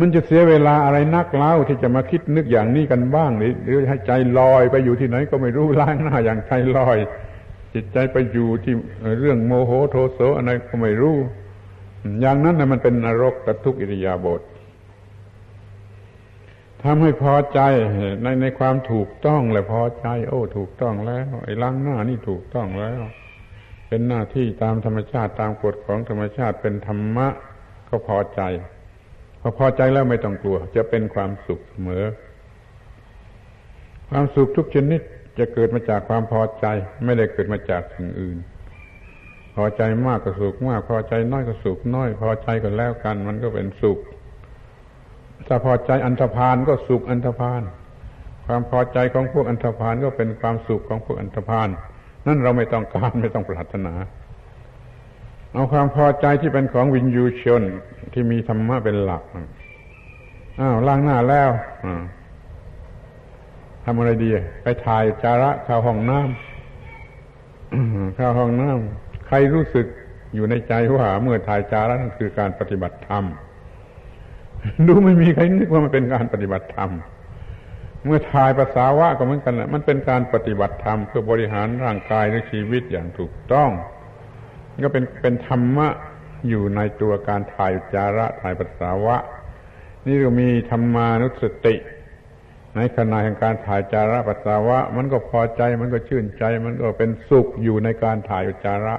[0.00, 6.98] มันจะเสียเวลาอะไรนักเล่าที่จะมาคิดนึกอย่างนี้กันบ้างหรือหรือให้ใจลอยไปอยู่ที่ไหนก็ไม่รู้ล่างหน้าอย่างใจลอย
[7.74, 8.74] จิตใจไปอยู่ที่
[9.20, 11.16] เรื่องโมโหโทโสอะไรก็ไม่รู้
[12.20, 14.40] อย่างนั้นนะมันเป็นนรกกับทุกอิริยาบถ
[16.82, 17.60] ทำให้พอใจ
[18.22, 23.02] ในในความถูกต้องและพอใจ โอ้ ถูกต้องแล้ว ไอ้ล้างหน้านี่ถูกต้องแล้ว
[23.94, 27.28] เป็นหน้าที่ตามธรรมชาติตามกฎของธรรมชาติเป็นธรรมะ
[27.88, 28.40] ก็พอใจ
[29.40, 32.04] พอพอใจแล้วไม่ต้องกลัว จะเป็นความสุขเสมอ
[34.10, 35.00] ความสุขทุกชนิด
[35.38, 36.66] จะเกิดมาจากความพอใจ
[37.04, 38.36] ไม่ได้เกิดมาจากสิ่งอื่น
[39.56, 43.98] พอใจมากก็สุขมาก พอใจน้อยก็สุขน้อย พอใจก็แล้วกัน มันก็เป็นสุข
[45.46, 47.62] ถ้าพอใจอันธพาลก็สุขอันธพาล
[48.46, 51.70] ความพอใจของพวกอันธพาลก็เป็นความสุขของพวกอันธพาล
[52.26, 53.94] นั่นเราไม่ต้องการไม่ต้องปรารถนา
[55.52, 57.62] เอาความพอใจที่เป็นของวินยูชน
[58.12, 59.22] ที่มีธรรมะเป็นหลัก
[60.60, 61.50] อ้าวล้างหน้าแล้ว
[63.84, 64.28] ทำอะไรดี
[64.62, 69.86] ไปถ่ายจาระเข้าห้องน้ำเข้าห้องน้ำใครรู้สึก
[70.34, 73.24] อยู่ในใจว่า เมื่อถ่ายจาระนั่นคือการปฏิบัติธรรม
[74.86, 76.90] ดูไม่มีใครนึกว่ามันเป็นการปฏิบัติธรรม
[78.04, 83.70] เมื่อถ่ายภาษาวะก็เหมือนกันแหละมันเป็นการปฏิบัติธรรมเพื่อบริหารร่างกายและชีวิตอย่างถูกต้อง
[84.84, 85.88] ก็เป็นเป็นธรรมะ
[86.48, 89.16] อยู่ในตัวการถ่ายจาระถ่ายภาษาวะ
[90.06, 91.76] นี่ก็มีธรรมานุสติ
[92.76, 98.94] ในขณะแห่งการถ่ายจาระปัสสาวะ มันก็พอใจมันก็ชื่นใจ มันก็เป็นสุขอยู่ในการถ่ายจาระ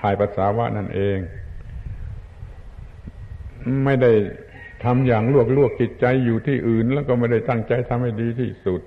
[0.00, 1.18] ถ่ายปัสสาวะนั่นเอง
[3.84, 4.12] ไม่ได้
[4.84, 8.80] ทำอย่างลวกลวกจิตใจอยู่ที่อื่น แล้วก็ไม่ได้ตั้งใจทำให้ดีที่สุด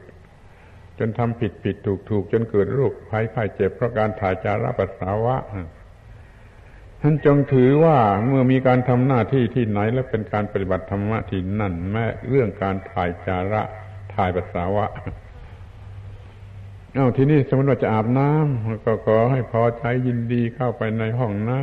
[0.97, 5.35] จนทำผิดผิดถูกถูกจนเกิดโรคภัยไข้เจ็บเพราะการถ่ายจาระปัสสาวะ
[7.01, 13.61] ท่านจงถือว่าเมื่อมีการทำหน้าที่ที่ไหน และเป็นการปฏิบัติธรรมะที่นั่น แม้เรื่องการถ่ายจาระ
[14.15, 14.85] ถ่ายปัสสาวะ
[16.93, 21.59] เอาทีนี้สมมติว่าจะอาบน้ำก็ขอให้พอใจยินดีเข้าไปในห้องนะ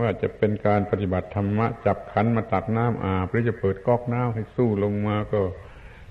[0.00, 5.40] ว่าจะเป็นการปฏิบัติธรรมะ จับขันมาตักน้ำอาบหรือจะเปิดก๊อกน้ำให้สู้ลงมาก็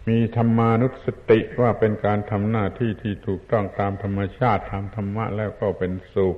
[0.10, 6.38] มีธรรมานุสติว่าเป็นการทำหน้าที่ที่ถูกต้องตามธรรมชาติทำธรรมะแล้วก็เป็นสุข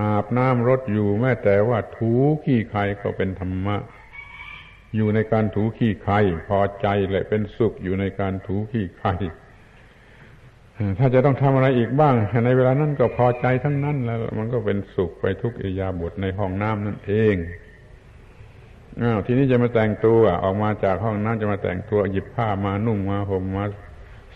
[0.00, 2.12] อาบน้ำรถอยู่แม้แต่ว่าถู
[2.44, 3.76] ขี้ใครก็เป็นธรรมะ
[4.96, 6.14] อยู่ในการถูขี้ใคร
[6.48, 9.08] พอใจและเป็นสุขอยู่ในการถูขี้ใคร
[10.98, 17.34] ถ้าจะต้องทำอะไรอีกบ้าง ในเวลานั้นก็พอใจทั้งนั้นแล้ว มันก็เป็นสุขไปทุกอิยาบทในห้องน้ำนั่นเอง
[19.02, 23.64] อ้าวทีนี้จะมาแต่งตัวออกมาจากห้องน้ำจะมาแต่งตัวหยิบผ้ามานุ่งมาห่มมา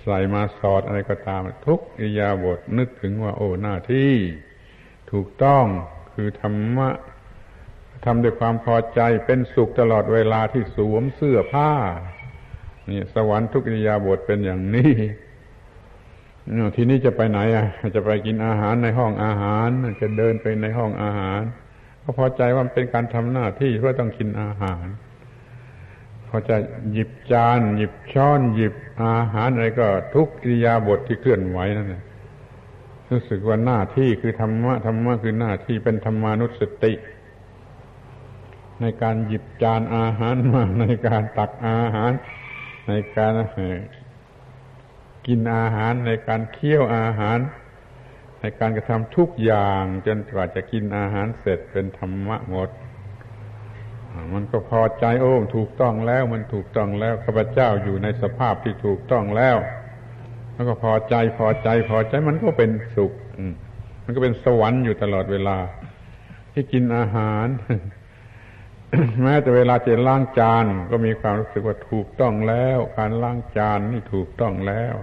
[0.02, 4.12] ใส่มาสอดอะไรก็ตาม ทุกอิยาบทนึกถึงว่า โอ้หน้าที่
[5.12, 5.64] ถูกต้อง
[6.14, 6.88] คือธรรมะ
[8.04, 11.72] ทำด้วยความพอใจเป็นสุขตลอดเวลาที่สวมเสื้อผ้า
[12.90, 14.92] นี่ สวรรค์ทุกอิยาบทเป็นอย่างนี้
[16.76, 19.68] ทีนี้จะไปไหนอะ จะไปกินอาหารในห้องอาหาร
[20.00, 21.40] จะเดินไปในห้องอาหาร
[22.02, 24.86] ก็พอใจว่ามันเป็นการทำหน้าที่เพราะต้องกินอาหาร
[26.28, 26.56] พอจะ
[26.92, 32.02] หยิบจาน หยิบช้อน หยิบอาหารอะไรก็ทุกอิริยาบทที่เคลื่อนไหวนั่นแหละ
[33.10, 36.92] รู้สึกว่าหน้าที่คือธรรมะธรรมะคือหน้าที่เป็นธรรมานุสติ
[38.80, 42.12] ในการหยิบจานอาหารมาในการตักอาหาร
[42.88, 43.32] ในการ
[45.26, 47.38] กินอาหารในการเคี่ยวอาหาร
[48.40, 52.70] ในการกระทำทุกอย่าง จนกว่าจะกินอาหารเสร็จเป็นธรรมะหมด
[54.32, 59.56] มันก็พอใจโอ้ถูกต้องแล้ว มันถูกต้องแล้วข้าพเจ้าอยู่ในสภาพที่ถูกต้องแล้ว
[60.54, 63.12] แล้วก็พอใจพอใจพอใจมันก็เป็นสุข
[64.04, 65.58] มันก็เป็นสวรรค์อยู่ตลอดเวลา
[66.52, 67.46] ที่กินอาหาร
[69.22, 74.94] แม้แต่เวลาจะล้างจานก็มีความรู้สึกว่าถูกต้องแล้ว การล้างจานนี่ถูกต้องแล้ว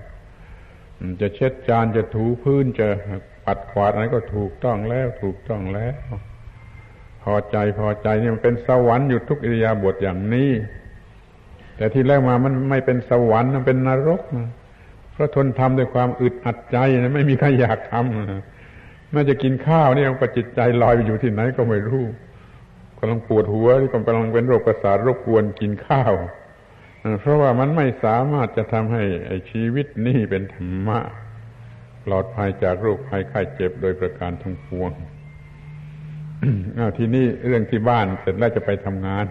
[1.21, 2.87] จะเช็ดจานจะถูพื้นจะ
[3.45, 5.95] ปัดขวาดอะไรก็ถูกต้องแล้วถูกต้องแล้ว
[7.23, 10.51] พอใจพอใจนี่มันเป็นสวรรค์อยู่ทุกอิริยาบถอย่างนี้
[11.77, 14.21] แต่ที่แรกมามันไม่เป็นสวรรค์มันเป็นนรก
[15.13, 18.43] เพราะทนทำด้วยความอึดอัดใจนะไม่มีใครอยากทำนะ
[19.11, 22.05] แม้จะกินข้าวนี่ก็จิตใจลอยไปอยู่ที่ไหนก็ไม่รู้
[22.99, 26.13] กำลังปวดหัวที่กำลังเป็นโรคประสาทรบกวนกินข้าว
[27.19, 29.03] เพราะว่ามันไม่สามารถจะทำให้
[29.51, 30.99] ชีวิตนี้เป็นธรรมะ
[32.05, 34.91] ปลอดภัยจากโรคภัยไข้เจ็บโดยประการทั้งปวง
[36.77, 39.25] อาทีนี้เรื่องที่บ้านเสร็จแล้วจะไปทำงาน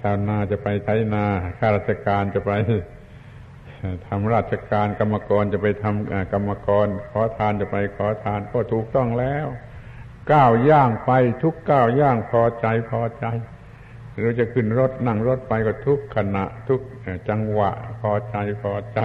[0.00, 1.24] ชาวนาจะไปไถนา
[1.58, 2.52] ข้าราชการจะไป
[4.06, 9.46] ทำราชการกรรมกรจะไปทำกรรมกร ขอทานจะไปขอทานก็ถูกต้องแล้ว
[10.32, 11.12] ก้าวย่างไป
[11.42, 13.24] ทุกก้าวย่างพอใจพอใจ
[14.16, 16.80] หรือจะขึ้นรถนั่งรถไปก็ทุกขณะ ทุก
[17.28, 17.70] จังหวะ
[18.00, 19.00] พอใจพอใจ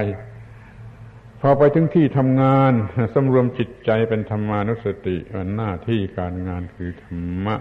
[1.41, 2.73] พอไปถึงที่ทำงาน
[3.13, 5.15] สำรวมจิตใจเป็นธรรมานุสติ
[5.55, 7.55] หน้าที่การงานคือธรรมะ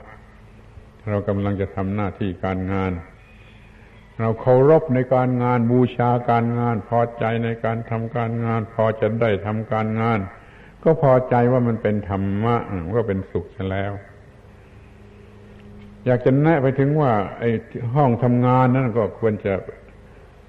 [1.08, 2.92] เรากำลังจะทำหน้าที่การงาน
[4.20, 10.18] เราเคารพในการงานบูชาการงาน พอใจในการทำการงาน พอจะได้ทำการงาน
[10.84, 12.56] ก็พอใจว่ามันเป็นธรรมะ
[12.96, 13.92] ก็เป็นสุขแล้ว
[16.06, 17.50] อยากจะแนะไปถึงว่า ไอ้
[17.94, 19.54] ห้องทำงานนั่นก็ควรจะ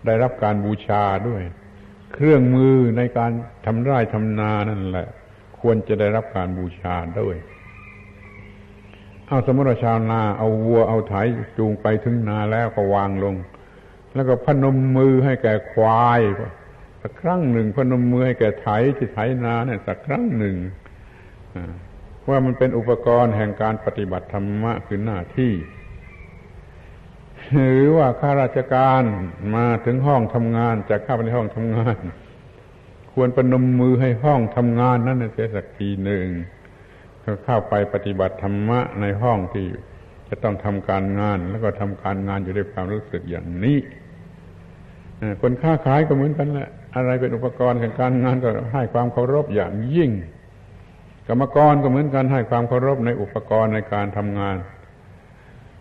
[0.05, 1.41] ได้รับการบูชาด้วย
[2.13, 3.31] เครื่องมือในการ
[3.65, 5.07] ทำไร่ทำนานั่นแหละ
[5.59, 7.35] ควรจะได้รับการบูชาด้วย
[9.27, 11.15] เอาสมมติว่าชาวนาเอาวัวเอาไถ
[11.57, 13.35] จูงไปถึงนาแล้วก็วางลง
[14.13, 16.21] แล้วก็พนมมือให้แก่ควาย
[17.01, 18.67] สักครั้งหนึ่ง พนมมือให้แก่ไถ
[18.97, 20.55] ที่ไถนาเนี่ยสักครั้งหนึ่ง
[22.29, 25.53] ว่ามันเป็นอุปกรณ์แห่งการปฏิบัติธรรมะคือหน้าที่
[27.53, 29.03] หรือว่าข้าราชการ
[29.55, 31.97] มาถึงห้องทำงานจากเข้าไปในห้องทำงาน
[33.13, 36.27] ควรประนมมือให้ห้องทำงานนั้นเสียสักทีหนึ่ง
[37.45, 39.67] เข้าไปปฏิบัติธรรมะในห้องที่
[40.29, 43.77] จะต้องทำการงาน แล้วก็ทำการงานอยู่ด้วยความรู้สึกอย่างนี้
[45.41, 50.11] คนค้าขายก็เหมือนกันแหละอะไรเป็นอุปกรณ์แห่งการงานก็ให้ความเคารพอย่างยิ่ง
[51.27, 54.57] กรรมกรก็เหมือนกันให้ความเคารพในอุปกรณ์ในการทำงาน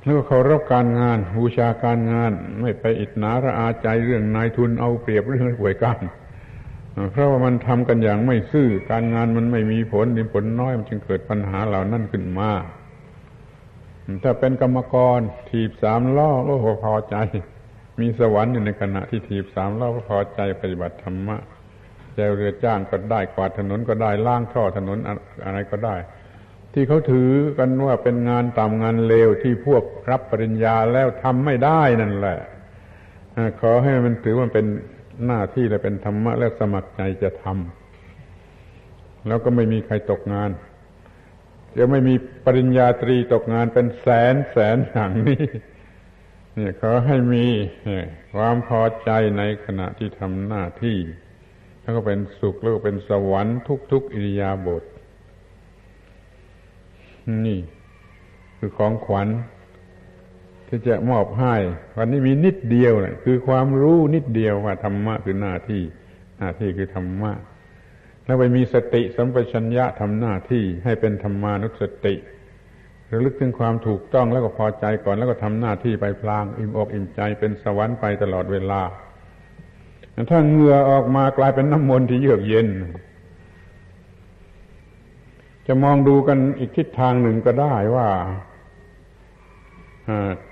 [0.02, 5.98] แล้วก็เคารพการงานบูชาการงาน ไม่ไปอิจนาระอาใจเรื่องนายทุนเอาเปรียบเรื่องหวยกัน
[7.12, 12.50] เพราะว่ามันทำกันอย่างไม่ซื่อการงานมันไม่มีผลมีผลน้อยมันจึงเกิดปัญหาเหล่านั้นขึ้นมา
[14.22, 16.54] ถ้าเป็นกรรมกรถีบสามล้อก็
[16.84, 17.16] พอใจ
[18.00, 21.36] มีสวรรค์อยู่ในขณะที่ถีบสามล้อก็พอใจปฏิบัติธรรมะ
[22.18, 24.98] จวเรือจ้างก็ได้กวาดถนนก็ได้ล่างท่อถนน
[25.44, 25.96] อะไรก็ได้
[26.72, 32.38] ที่เขาถือกันว่าเป็นงานต่ำงานเลวที่พวกรับปริญญาแล้วทำไม่ได้นั่นแหละ
[33.60, 34.66] ขอให้มันถือว่าเป็น
[35.26, 40.50] หน้าที่และเป็นธรรมะและสมัครใจจะทำแล้วก็ไม่มีใครตกงาน
[41.78, 45.44] จะไม่มีปริญญาตรีตกงานเป็นแสนแสนอย่างนี้
[46.54, 47.46] เนี่ยขอให้มี
[48.34, 50.98] ความพอใจในขณะที่ทำหน้าที่
[51.86, 53.58] แล้วก็เป็นสุขแล้วก็เป็นสวรรค์
[53.92, 54.82] ทุกๆอิริยาบถ
[57.46, 57.58] นี่
[58.58, 59.28] คือของขวัญ
[60.68, 61.54] ที่จะมอบให้
[61.96, 65.82] วันนี้มีนิดเดียวนะคือความรู้นิดเดียวว่าธรรมะคือหน้าที่
[66.38, 67.32] หน้าที่คือธรรมะ
[68.24, 72.14] แล้วไปมีสติสัมปชัญญะทำหน้าที่ให้เป็นธรรมานุสติ
[73.10, 78.82] ระลึกถึงความถูกต้องแล้วก็พอใจก่อนแล้วก็ทำหน้าที่ไปพลาง อิ่มอกอิ่มใจเป็นสวรรค์ไปตลอดเวลา
[80.30, 82.68] ถ้าเหงื่อออกมากลายเป็นน้ำมนต์ที่เยือกเย็น
[85.66, 88.08] จะมองดูกันอีกทิศทางหนึ่งก็ได้ว่า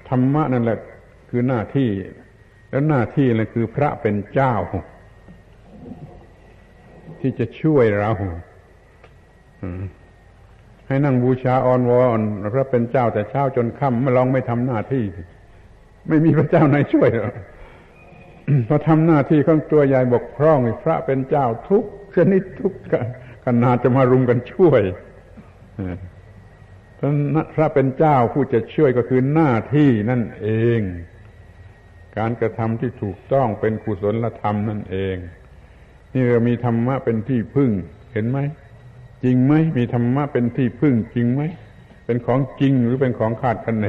[0.09, 0.79] ธรรมะนั่นแหละ
[1.31, 1.91] คือหน้าที่
[2.71, 4.55] แล้วหน้าที่นั่นคือพระเป็นเจ้า
[7.21, 8.13] ที่จะช่วยเรา
[10.87, 12.21] ให้นั่งบูชาออนวอน
[12.55, 15.05] พระเป็นเจ้าแต่เช้าจนค่ำมาลองไม่ทำหน้าที่
[16.09, 17.35] ไม่มีพระเจ้าไหนช่วยหรอก
[18.69, 21.85] พอทำหน้าที่ของตัวใหญ่บกพร่องพระเป็นเจ้าทุก
[22.17, 22.73] ชนิดทุก
[23.47, 24.83] ขนาดจะมารุมกันช่วย
[27.55, 30.81] พระเป็นเจ้าผู้จะช่วยก็คือหน้าที่นั่นเอง
[32.19, 35.17] การกระทำที่ถูกต้องเป็นกุศลธรรมนั่นเอง
[36.13, 37.71] นี่เรามีธรรมะเป็นที่พึ่ง
[38.13, 38.39] เห็นไหม
[39.25, 41.43] จริงไหมมีธรรมะเป็นที่พึ่งจริงไหม
[42.07, 43.87] เป็นของจริงหรือเป็นของขาดคะเน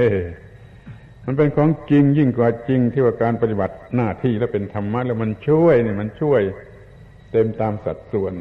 [1.25, 6.41] มันเป็นของจริงยิ่งกว่าจริงที่ว่าการปฏิบัติหน้าที่แล้วเป็นธรรมะแล้วมันช่วยนี่มันช่วย
[7.31, 8.33] เต็มตามสัดส่วน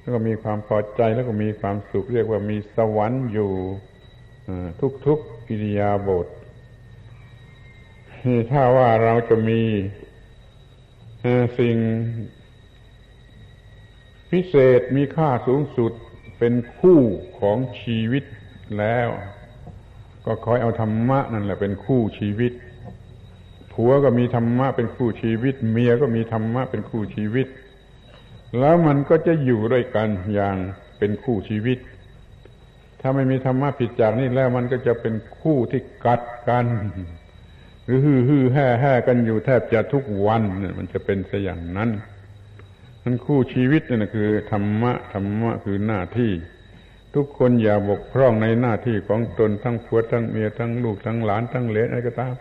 [0.00, 3.52] แล้วก็มีความพอใจแล้วก็มีความสุขเรียกว่ามีสวรรค์อยู่
[5.06, 6.26] ทุกๆกิริยาบท
[8.50, 9.62] ถ้าว่าเราจะมี
[11.58, 11.76] สิ่ง
[14.30, 15.92] พิเศษมีค่าสูงสุด
[16.38, 17.00] เป็นคู่
[17.40, 18.24] ของชีวิต
[18.78, 19.08] แล้ว
[20.26, 22.52] ก็คอยเอาธรรมะนั่นแหละเป็นคู่ชีวิต
[23.72, 27.46] ผัวก็มีธรรมะเป็นคู่ชีวิต เมียก็มีธรรมะเป็นคู่ชีวิต
[28.58, 30.56] แล้วมันก็จะอยู่ด้วยกันอย่าง
[30.98, 31.78] เป็นคู่ชีวิต
[33.00, 36.66] ถ้าไม่มีธรรมะผิดจากนี้แล้วมันก็จะเป็นคู่ที่กัดกัน
[37.84, 40.42] หรือฮือฮือแห่แห่กันอยู่แทบจะทุกวัน
[40.78, 41.90] มันจะเป็นซะอย่างนั้น
[43.04, 46.32] มันคู่ชีวิตนี่นะคือธรรมะธรรมะคือหน้าที่
[47.16, 52.34] ทุกคนอย่าบกพร่องในหน้าที่ของตนทั้งผัวทั้งเมียทั้งลูกทั้งหลานทั้งเหลนอะไรก็ตาม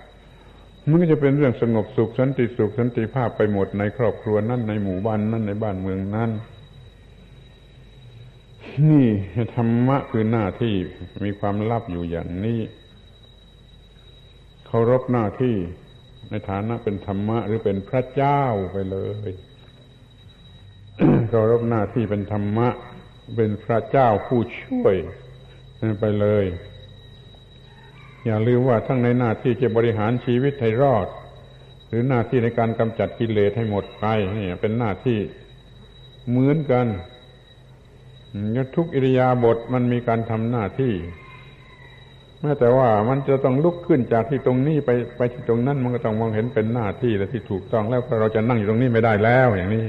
[0.88, 6.32] มันก็จะเป็นเรื่องสงบสุขสันติสุขสันติภาพไปหมดในครอบครัวนั้นในหมู่บ้านนั้นในบ้านเมืองนั้น
[8.90, 9.08] นี่
[9.56, 10.76] ธรรมะคือหน้าที่
[11.24, 12.60] มีความลับอยู่อย่างนี้
[14.66, 15.56] เคารพหน้าที่
[16.30, 19.30] ในฐานะเป็นธรรมะหรือเป็นพระเจ้าไปเลย
[21.30, 22.70] เคารพหน้าที่เป็นธรรมะ
[23.36, 24.96] เป็นพระเจ้าผู้ช่วย
[26.00, 26.46] ไปเลย
[28.26, 31.08] อย่าลืมว่าทั้งในหน้าที่จะบริหารชีวิตให้รอด
[31.88, 34.06] หรือหน้าที่ในการกำจัดกิเลสให้หมดไป
[34.38, 35.20] นี่เป็นหน้าที่
[36.30, 36.88] เหมือนกัน
[38.76, 40.94] ทุกอิริยาบถมันมีการทำหน้าที่
[42.42, 49.86] แม้แต่ว่ามันจะต้องลุกขึ้นจากที่ตรงนี้ไปไปที่ตรงนั้นมันก็ต้องมองเห็นเป็นหน้าที่และที่ถูกต้องแล้วเราจะนั่งอยู่ตรงนี้ไม่ได้แล้วอย่างนี้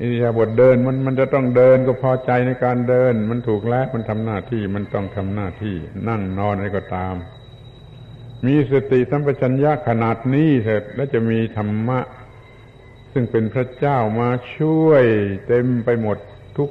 [0.00, 5.76] อิริยาบถเดินมันมันจะต้องเดินก็พอใจในการเดิน มันถูกแล้วมันทำหน้าที่มันต้องทำหน้าที่
[6.08, 7.14] นั่งนอนอะไรก็ตาม
[8.46, 12.00] มีสติสัมปชัญญะขนาดนี้เสร็จแล้วจะมีธรรมะ
[13.12, 15.04] ซึ่งเป็นพระเจ้ามาช่วย
[15.46, 16.18] เต็มไปหมด
[16.58, 16.70] ทุก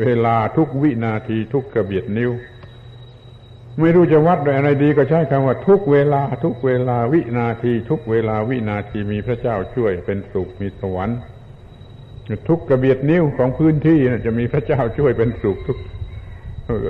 [0.00, 2.30] เวลาทุกวินาทีทุกกระเบียดนิ้ว
[3.80, 11.18] ไม่รู้จะวัดโดยอะไรดีก็ใช้คำว่าทุกเวลาทุกเวลาวินาที ทุกเวลาวินาทีมีพระเจ้าช่วยเป็นสุขมีสวรรค์
[12.48, 15.78] ทุกกระเบียดนิ้วของพื้นที่จะมีพระเจ้าช่วยเป็นสุขทุก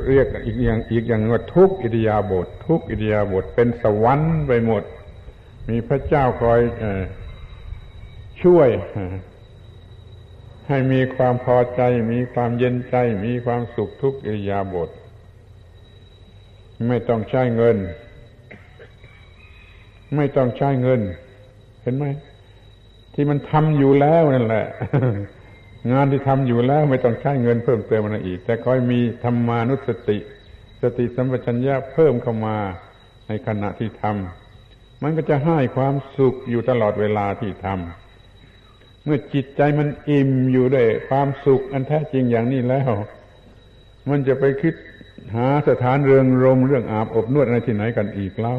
[0.08, 4.82] เรียกอีกอย่างอีกอย่างว่าทุกอิริยาบถททุกอิริยาบถเป็นสวรรค์ไปหมด
[5.68, 6.84] มีพระเจ้าคอยอ
[8.42, 8.68] ช่วย
[10.68, 11.80] ให้มีความพอใจ
[12.12, 14.90] มีความเย็นใจ มีความสุขทุกอิริยาบถ
[16.88, 17.76] ไม่ต้องใช้เงิน
[20.16, 21.00] ไม่ต้องใช้เงิน
[21.82, 22.04] เห็นไหม
[23.14, 24.66] ที่มันทำอยู่แล้วนั่นแหละ
[25.92, 30.18] งานที่ทำอยู่แล้วไม่ต้องใช้เงินเพิ่มเติมอะไรอีก แต่คอยมีธรรมานุสติ
[30.82, 32.56] สติสัมปชัญญะเพิ่มเข้ามา
[33.28, 42.90] ในขณะที่ทำมันก็จะให้ความสุขอยู่ตลอดเวลาที่ทำเมื่อจิตใจมันอิ่มอยู่ด้วยความสุขอันแท้จริงอย่างนี้แล้ว
[44.10, 44.74] มันจะไปคิด
[45.34, 48.56] หาสถานเรืองรมเรื่องอาบอบนวดอะไรที่ไหนกันอีกเล่า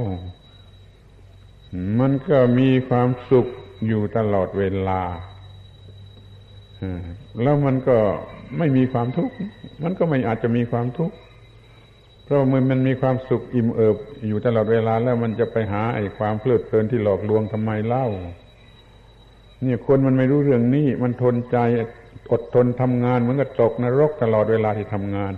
[2.00, 3.48] มันก็มีความสุข
[3.88, 5.02] อยู่ตลอดเวลา
[7.42, 7.98] แล้วมันก็
[8.58, 9.36] ไม่มีความทุกข์
[9.84, 11.16] มันก็ไม่อาจจะมีความทุกข์
[12.24, 18.08] เพราะมันมันมีความสุขอิ่มเอิบ อยู่ตลอดเวลาแล้วมันจะไปหาไอ้ความเพลิดเพลินที่หลอกลวงทำไมเล่า
[19.64, 21.58] เนี่ยคนมันไม่รู้เรื่องนี้ มันทนใจ
[22.32, 25.34] อดทนทำงานมันก็ตกนรกตลอดเวลาที่ทำงาน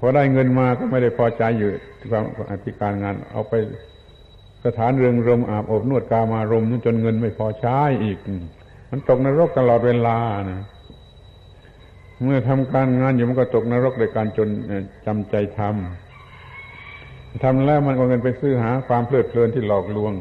[0.00, 1.70] พอได้เงินมาก็ไม่ได้พอใจอยู่
[2.10, 3.54] ความอธิการงานเอาไป
[4.66, 8.18] สถานเรืองรมอาบอบนวดกามารมจนเงินไม่พอใช้อีก
[8.90, 10.18] มันตกนรกตลอดเวลา
[10.50, 10.62] นะ
[12.22, 14.48] เมื่อทำการงานอยู่มันก็ตกนรกโดยการจน
[15.06, 20.12] จำใจทำทำแล้วมันเอาเงินไปซื้อหาความเพลิดเพลินที่หลอกลวง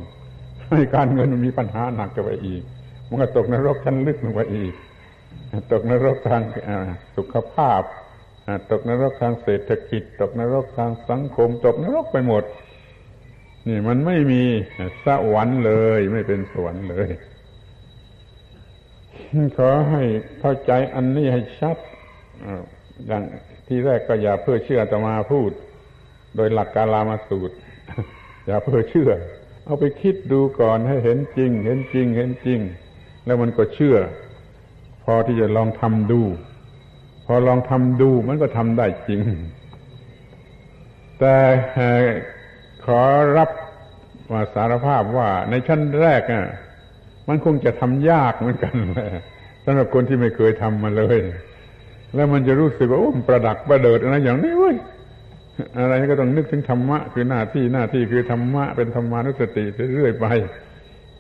[0.71, 2.61] ให้การเงินมันมีปัญหาหนักกันไปอีก
[3.07, 4.73] มันก็ตกนรกชั้นลึกลงไปอีก
[5.71, 6.41] ตกนรกทาง
[7.15, 7.81] สุขภาพ
[8.71, 12.43] ตกนรกทางเศรษฐกิจ ตกนรกทางสังคม ตกนรกไปหมด
[13.67, 14.43] นี่มันไม่มี
[15.05, 17.09] สวรรค์เลย ไม่เป็นสวรรค์เลย
[19.57, 20.03] ขอให้
[20.39, 21.77] เข้าใจอันนี้ให้ชัด
[23.07, 23.23] อย่าง
[23.67, 25.51] ที่แรกก็อย่าเพื่อเชื่อตมาพูด
[26.35, 27.55] โดยหลักการลามาสูตร
[28.45, 29.11] อย่าเพื่อเชื่อ
[29.65, 32.59] เอาไปคิดดูก่อนให้เห็นจริง เห็นจริง เห็นจริง
[33.25, 33.97] แล้วมันก็เชื่อ
[35.03, 36.21] พอที่จะลองทำดู
[37.25, 39.21] พอลองทำดูมันก็ทำได้จริง
[41.19, 41.35] แต่
[42.85, 43.01] ขอ
[43.37, 43.49] รับ
[44.31, 46.45] ว่าสารภาพว่าในชั้นแรกอะ
[47.27, 49.09] มันคงจะทำยากเหมือนกันแหละ
[49.65, 51.17] สำหรับคนที่ไม่เคยทำมาเลย
[52.15, 54.75] แล้วมันจะรู้สึกว่าโอ้ประดักประเดิดอะไรอย่างนี้เว้ย
[55.79, 59.63] อะไรก็ต้องนึกถึงธรรมะคือหน้าที่หน้าที่คือธรรมะเป็นธรรมานุสติ
[59.95, 60.25] เรื่อยไป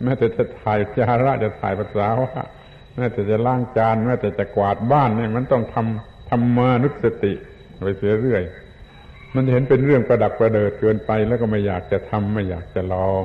[0.03, 2.33] แม้แต่จะถ่ายจาระจะถ่ายภาษาว่า
[2.95, 7.33] แม้แต่จะล้างจานแม้แต่จะกวาดบ้านเนี่ยมันต้องทำธรรมานุสติ
[7.83, 8.43] ไปเสียเรื่อย
[9.35, 13.23] มันเห็นเป็นเรื่องประดักประเดิดเกินไป แล้วก็ไม่อยากจะทำไม่อยากจะลอง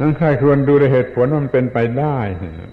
[0.00, 2.18] นั้นใครควรดูในเหตุผลว่ามันเป็นไปได้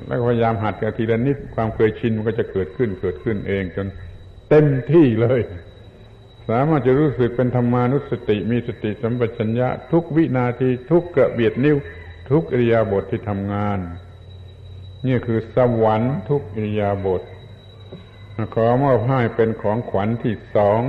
[0.07, 3.87] แล้วพยายามหัดกันทีละนิดความเคยชินมันก็จะเกิดขึ้นเกิดขึ้นเองจน
[4.49, 5.41] เต็มที่เลย
[6.49, 11.77] สามารถจะรู้สึกเป็นธรรมานุสติ มีสติสัมปชัญญะ ทุกวินาทีทุกกระเบียดนิ้ว
[12.29, 13.79] ทุกอิริยาบถทที่ทำงาน
[15.07, 17.21] นี่คือสวรรค์ทุกอิริยาบถ
[18.55, 20.81] ขอมอบให้เป็นของขวัญที่สอง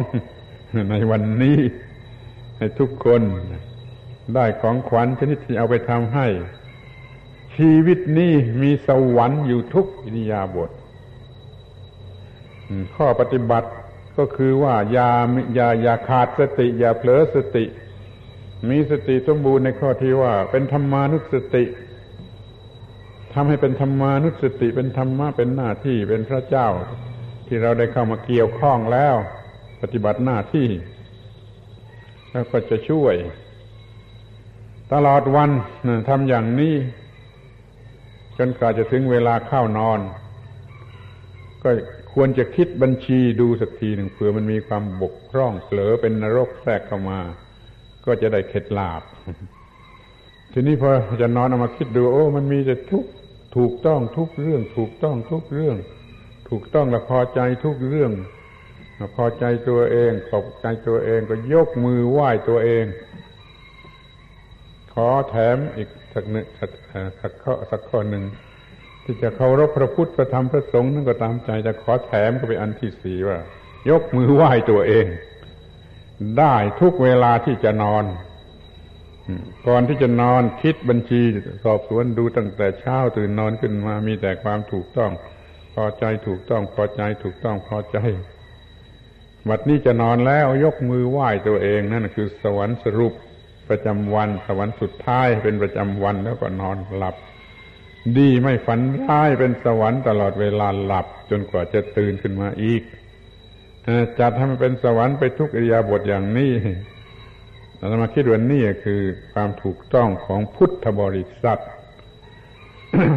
[0.90, 1.58] ในวันนี้
[2.56, 3.22] ให้ทุกคน
[4.34, 6.26] ได้ของขวัญชนิดที่เอาไปทำให้
[7.56, 10.70] ชีวิตนี้มีสวรรค์อยู่ทุกอิริยาบถ
[12.96, 13.68] ข้อปฏิบัติ
[14.18, 15.10] ก็คือว่าอย่า
[15.54, 17.64] อย่าอย่าขาดสติ อย่าเผลอสติ
[18.70, 21.64] มีสติสมบูรณ์ในข้อที่ว่า เป็นธรรมานุสติ
[23.34, 26.68] ทำให้เป็นธรรมานุสติเป็นธรรมะเป็นหน้าที่เป็นพระเจ้า
[27.46, 29.16] ที่เราได้เข้ามาเกี่ยวข้องแล้ว
[29.82, 30.68] ปฏิบัติหน้าที่
[32.30, 33.14] แล้วก็จะช่วย
[34.92, 35.50] ตลอดวัน
[36.08, 36.74] ทำอย่างนี้
[38.38, 40.00] จนกว่าจะถึงเวลาเข้านอน
[41.62, 41.70] ก็
[42.12, 47.18] ควรจะคิดบัญชีดูสักทีหนึ่งเผื่อมันมีความบกพร่องเผลอเป็นนรกแทรกเข้ามา
[48.04, 49.02] ก็จะได้เข็ดลาบ
[50.52, 50.90] ทีนี้พอ
[51.22, 53.04] จะนอนเอามาคิดดู โอ้ มันมีแต่ทุก
[53.56, 55.76] ถูกต้องทุกเรื่อง ถูกต้องทุกเรื่อง
[56.48, 58.12] ถูกต้องและพอใจทุกเรื่อง
[59.16, 62.84] พอใจตัวเองขอบใจตัวเองก็ยกมือไหว้ตัวเอง
[64.94, 66.46] ขอแถมอีกสักหนึ่ง
[67.20, 68.24] สักข้อสักข้อหนึ่ง
[69.04, 73.38] ที่จะเคารพพระพุทธพระธรรมพระสงฆ์นั่นก็ตามใจจะขอแถมก็ไปอันที่สี่ว่า
[73.90, 75.06] ยกมือไหว้ตัวเอง
[76.38, 78.04] ได้ทุกเวลาที่จะนอน
[79.66, 81.22] ก่อนที่จะนอนคิดบัญชี
[81.64, 85.12] สอบสวนดูตั้งแต่เช้าตื่นนอนขึ้นมามีแต่ความถูกต้อง
[85.74, 87.98] พอใจถูกต้อง พอใจถูกต้องพอใจ
[89.48, 93.14] บัดนี้จะนอนแล้วยกมือไหว้ตัวเองนั่นคือสวรรค์สรุป
[93.68, 97.16] ประจำวัน สวรรค์สุดท้ายเป็นประจำวันแล้วก็นอนหลับ
[98.18, 102.82] ดีไม่ฝันร้ายเป็นสวรรค์ตลอดเวลาหลับ จนกว่าจะตื่นขึ้นมาอีก
[104.20, 106.52] จัดให้มันเป็นสวรรค์ไปทุกอิยาบถอย่างนี้
[107.76, 109.00] เรามาคิดว่านี่คือ
[109.32, 111.60] ความถูกต้องของพุทธบริษัท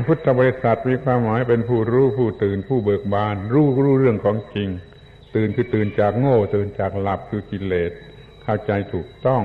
[0.06, 4.70] พุทธบริษัทมีความหมายเป็นผู้รู้ผู้ตื่นผู้เบิกบาน รู้รู้เรื่องของจริง
[5.36, 7.92] ตื่นคือตื่นจากโง่ ตื่นจากหลับคือกิเลส
[8.44, 9.44] เข้าใจถูกต้อง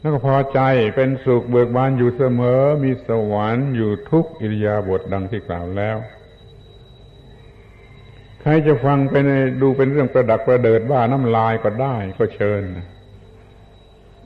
[0.00, 0.60] แล้วก็พอใจ
[0.96, 5.96] เป็นสุขเบิกบานอยู่เสมอ มีสวรรค์อยู่ทุกอิริยาบถดังที่กล่าวแล้ว
[8.40, 9.30] ใครจะฟังไปใน
[9.62, 12.62] ดูเป็นเรื่องประดักประเดิดบ้าน้ำลายก็ได้ก็เชิญ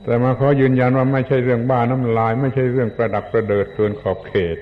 [0.03, 4.57] แต่มาขอยืนยันว่าไม่ใช่เรื่องบ้าน้ำลาย ไม่ใช่เรื่องประดักประเดิดเกินขอบเขต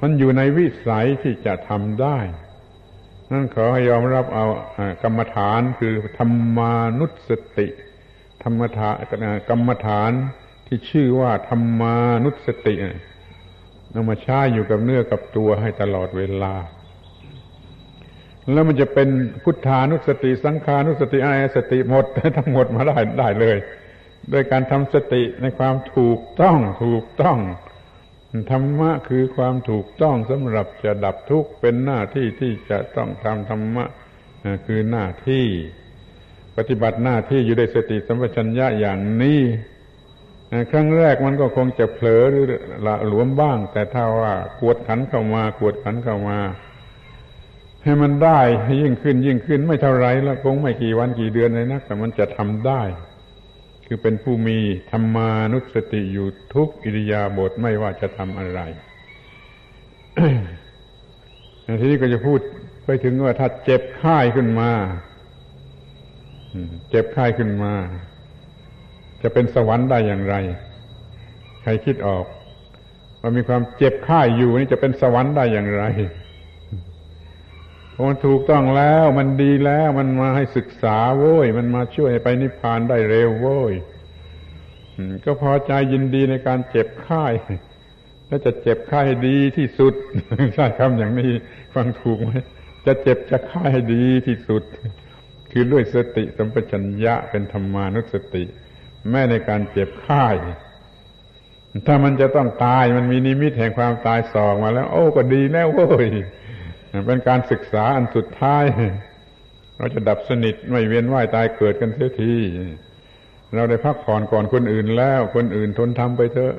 [0.00, 2.18] มันอยู่ในวิสัยที่จะทำได้
[3.32, 4.46] นั่นขอให้ยอมรับเอา
[5.02, 7.68] กรรมฐานคือธรรมานุสติ
[8.42, 8.94] ธรรมฐาน
[9.50, 10.10] กรรมฐาน
[10.66, 12.74] ที่ชื่อว่าธรรมานุสติ
[13.94, 16.54] นำมาใช้อยู่กับเนื้อกับตัวให้ตลอดเวลา
[18.52, 19.08] แล้วมันจะเป็น
[19.44, 22.04] พุทธานุสติ สังขานุสติอาสติหมด
[22.36, 23.56] ทั้งหมดมาได้ได้เลย
[24.30, 27.38] โดยการทำสติในความถูกต้องถูกต้อง
[28.50, 33.84] ธรรมะคือความถูกต้องสำหรับจะดับทุกข์เป็นหน้าที่ที่จะต้องทำธรรมะ
[34.66, 35.46] คือหน้าที่
[36.56, 39.40] ปฏิบัติหน้าที่อยู่ในสติสัมปชัญญะอย่างนี้
[40.70, 42.44] ครั้งแรกมันก็คงจะเผลอหรือ
[42.86, 46.38] ละหลวมบ้าง แต่ถ้าว่ากวดขันเข้ามากวดขันเข้ามา
[47.82, 48.40] ให้มันได้
[48.80, 52.82] ยิ่งขึ้นยิ่งขึ้นไม่เท่าไรแล้วคงไม่กี่วันกี่เดือนเลยนะแต่มันจะทำได้
[53.86, 54.58] คือเป็นผู้มี
[54.90, 58.60] ธรรมานุสติอยู่ทุกอิริยาบถไม่ว่าจะทำอะไร
[61.80, 62.40] ทีนี้ก็จะพูด
[62.84, 64.70] ไปถึงว่าถ้าเจ็บไข้ขึ้นมา
[66.90, 67.72] เจ็บไข้ขึ้นมา
[69.22, 70.34] จะเป็นสวรรค์ได้อย่างไร
[71.62, 72.24] ใครคิดออก
[73.20, 75.84] ว่ามีความเจ็บไข้อยู่นี่จะเป็นสวรรค์ได้อย่างไร
[78.04, 83.74] มันถูกต้องแล้วมันดีแล้วมันมาให้ศึกษาโว้ย มันมาช่วยให้ไปนิพพานได้เร็วโว้ย
[85.24, 87.24] ก็พอใจยินดีในการเจ็บไข้
[88.26, 89.94] แล้วจะเจ็บไข้ดีที่สุด
[90.54, 91.30] ใช่คำอย่างนี้
[91.74, 92.30] ฟังถูกไหม
[92.86, 94.62] จะเจ็บจะไข้ดีที่สุด
[95.50, 98.44] คือด้วยสติสัมปชัญญะเป็นธรรมานุสติ
[99.10, 100.26] แม้ในการเจ็บไข้
[101.86, 106.08] ถ้ามันจะต้องตายมันมีนิมิตแห่งความตายสองมาแล้ว โอ้ก็ดีแล้วเว้ย
[107.06, 108.64] เป็นการศึกษาอันสุดท้าย
[109.78, 112.34] เราจะดับสนิทไม่เวียนว่ายตายเกิดกันเสียที
[113.54, 116.54] เราได้พักผ่อนก่อนคนอื่นแล้ว คนอื่นทนทำไปเถอะ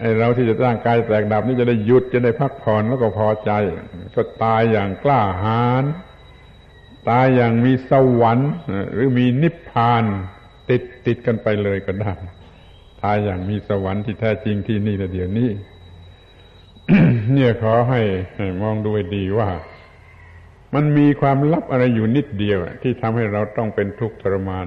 [0.00, 3.50] ไอเราที่จะร่างกายแตกดับนี่จะได้หยุดจะได้พักผ่อนแล้วก็พอใจ
[4.14, 5.84] ก็ตายอย่างกล้าหาญ
[7.10, 8.50] ตายอย่างมีสวรรค์
[8.94, 10.04] หรือมีนิพพาน
[10.70, 12.14] ติดติดกันไปเลยก็ได้
[13.02, 15.48] ตายอย่างมีสวรรค์ที่แท้จริงที่นี่แต่เดี๋ยวนี้
[17.32, 18.00] เนี่ยขอให้
[18.62, 19.50] มองดูให้ดีว่า
[20.74, 24.66] มันมีความลับอะไรอยู่นิดเดียวที่ทำให้เราต้องเป็นทุกข์ทรมาน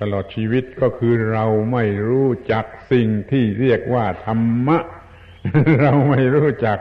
[0.00, 4.78] ตลอดชีวิตก็คือเราไม่รู้จักสิ่งที่เรียกว่าธรรมะ
[5.82, 6.78] เราไม่รู้จัก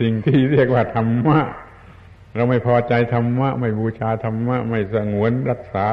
[0.00, 1.38] สิ่งที่เรียกว่าธรรมะ
[2.34, 5.86] เราไม่พอใจธรรมะ ไม่บูชาธรรมะ ไม่สงวนรักษา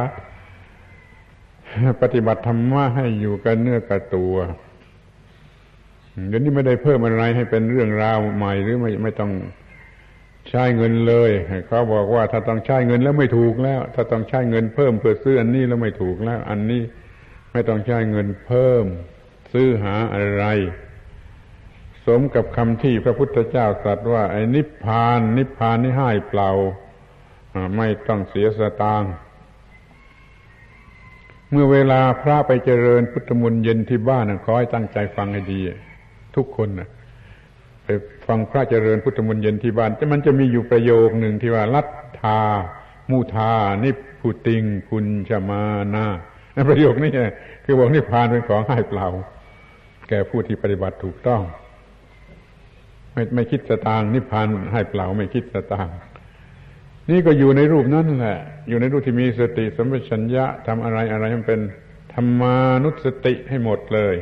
[2.01, 4.35] ปฏิบัติธรรมะให้อยู่กันเนื้อกับตัว
[6.27, 9.31] เดี๋ยวนี้ไม่ได้เพิ่มอะไรให้เป็นเรื่องราวใหม่หรือไม่ไม่ต้อง
[10.49, 11.31] ใช้เงินเลย
[11.67, 16.81] เขาบอกว่าถ้าต้องใช้เงินแล้วไม่ถูกแล้ว ถ้าต้องใช้เงินเพิ่มเพื่อซื้ออันนี้แล้วไม่ถูกแล้ว อันนี้
[17.51, 18.85] ไม่ต้องใช้เงินเพิ่ม
[19.53, 20.45] ซื้อหาอะไร
[22.05, 26.51] สมกับคำที่พระพุทธเจ้าตรัสว่า ไอ้นิพพาน นิพพานนี่ให้เปล่า
[27.77, 29.13] ไม่ต้องเสียสตางค์
[31.51, 35.61] เมื่อเวลาพระไปเจริญพุทธมนต์เย็นที่บ้านขอให้ตั้งใจฟังให้ดี
[36.35, 36.89] ทุกคนนะ
[37.83, 37.87] ไป
[38.27, 41.87] ฟังพระเจริญพุทธมนต์เย็นที่บ้านจะมันจะมีอยู่ประโยคหนึ่งที่ว่า ลัท
[42.21, 42.39] ธา
[43.09, 43.53] มุทา
[43.83, 45.63] นิพุติงคุณชมา
[45.95, 46.05] นา
[46.69, 47.11] ประโยคนี้
[47.65, 49.07] คือบอกนิพพานเป็นของให้เปล่า
[50.09, 51.41] แก่ผู้ที่ปฏิบัติถูกต้อง
[53.13, 55.89] ไม่ไม่คิดสตางนิพพานให้เปล่าไม่คิดสตาง
[57.09, 61.61] นี่ก็อยู่ในรูปนั้นแหละ อยู่ในรูปที่มีสติสัมปชัญญะทำอะไรอะไรมันเป็น
[62.13, 64.15] ธรรมานุสติให้หมดเลย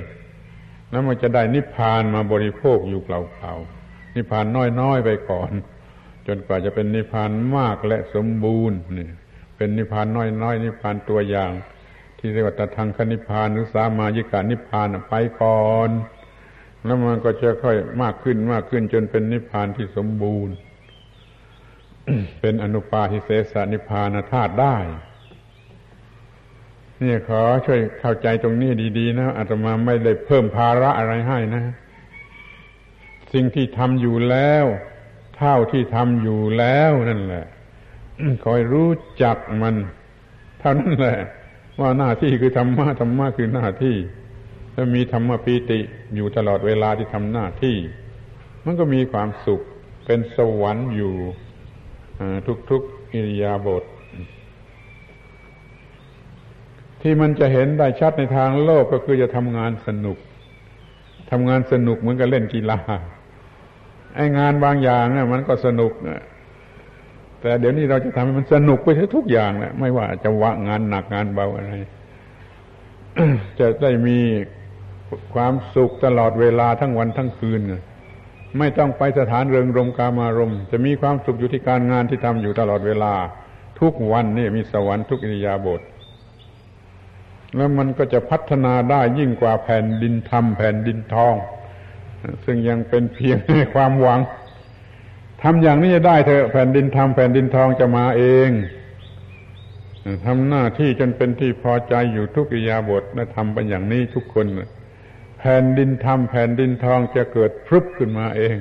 [0.90, 4.46] แล้วมันจะได้นิพพานมาบริโภคอยู่เปล่าๆนิพพาน
[4.80, 5.52] น้อยๆไปก่อน
[6.28, 9.10] จนกว่าจะเป็นนิพพานมากและสมบูรณ์นี่
[9.58, 11.52] เป็นนิพพานน้อยๆนิพพานตัวอย่าง
[12.20, 15.90] ที่เรียกว่าตทางคนิพพานหรือสามายิกานิพพานไปก่อน
[16.84, 20.54] แล้วมันก็จะค่อยมากขึ้นมากขึ้น จนเป็นนิพพานที่สมบูรณ์
[22.42, 24.76] เป็นอนุปาทิเสสนิพพานธาตุได้
[27.02, 31.64] นี่ขอช่วยเข้าใจตรงนี้ดี ๆ นะอาตมาไม่ได้เพิ่มภาระอะไรให้นะ
[33.34, 34.66] สิ่งที่ทำอยู่แล้ว
[35.38, 37.46] เท่าที่ทำอยู่แล้วนั่นแหละ
[38.46, 38.90] คอยรู้
[39.24, 39.76] จักมัน
[40.60, 41.18] เท่านั้นแหละ
[41.80, 43.96] ว่าหน้าที่คือธรรมะธรรมะคือหน้าที่
[44.74, 45.80] ถ้ามีธรรมปีติ
[46.16, 47.78] อยู่ตลอดเวลาที่ทำหน้าที่
[48.66, 49.62] มันก็มีความสุข
[50.06, 51.16] เป็นสวรรค์อยู่
[52.70, 53.84] ทุกๆอิริยาบถ
[57.08, 60.18] ที่มันจะเห็นได้ชัดในทางโลกก็คือจะทำงานสนุก
[61.32, 62.80] ทำงานสนุกเหมือนกับเล่นกีฬา
[64.16, 65.92] ไอ้งานบางอย่างเนี่ยมันก็สนุก
[67.42, 71.74] แต่เดี๋ยวนี้เราจะทำให้มันสนุกไปทุกอย่างแหละไม่ว่าจะวะงานหนักงานเบาอะไร
[73.60, 74.18] จะได้มี
[75.34, 77.62] ความสุขตลอดเวลาทั้งวันทั้งคืน
[78.58, 83.14] ไม่ต้องไปสถานเริงรมกามารมจะมีความสุขอยู่ที่การงานที่ทำอยู่ตลอดเวลา
[83.80, 85.82] ทุกวันนี่มีสวรรค์ทุกอิริยาบถ
[87.58, 91.36] แล้วมันก็จะพัฒนาได้ยิ่งกว่าแผ่นดินทำแผ่นดินทอง
[92.46, 93.38] ซึ่งยังเป็นเพียง
[93.74, 94.20] ความหวัง
[95.42, 98.50] ทำอย่างนี้จะได้เถอะแผ่นดินทำแผ่นดินทองจะมาเอง
[100.26, 104.46] ทำหน้าที่จนเป็นที่พอใจอยู่ทุกอิยาบทและทำไปอย่างนี้ทุกคน
[105.40, 108.56] แผ่นดินทำแผ่นดินทองจะเกิดพรึบขึ้นมาเอง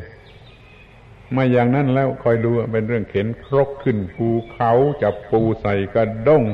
[1.33, 4.73] ไม่อย่างนั้นแล้วคอยดูเป็นเรื่องเข็นครกขึ้นภูเขา
[5.03, 6.45] จับปูใส่กระด้ง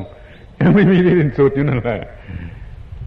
[0.74, 2.00] ไม่มีที่สิ้นสุดอยู่นั่นแหละ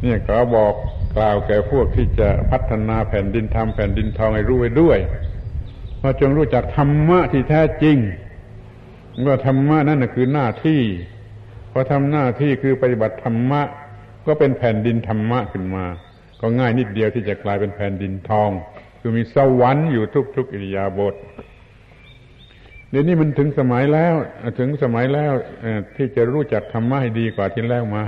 [0.02, 0.74] เนี่ยก็บอก
[1.16, 5.00] กล่าวแก่พวกที่จะพัฒนาแผ่นดินทำแผ่นดินทองให้รู้ไว้ด้วย
[6.02, 7.98] ว่าจงรู้จักธรรมะที่แท้จริง
[9.28, 10.82] ว่าธรรมะนั่นคือหน้าที่
[11.72, 13.62] พอทำหน้าที่คือปฏิบัติธรรมะ
[14.26, 15.86] ก็เป็นแผ่นดินธรรมะขึ้นมา
[16.42, 18.50] ก็ง่ายนิดเดียวที่จะกลายเป็นแผ่นดินทอง
[19.00, 20.04] คือมีสวรรค์อยู่
[20.36, 21.14] ทุกๆอิริยาบถ
[22.98, 24.16] ดี๋ยวนี้มันถึงสมัยแล้ว
[24.60, 25.34] ถึงสมัยแล้ว
[25.96, 28.04] ที่จะรู้จักธรรมะให้ดีกว่าที่แล้วมา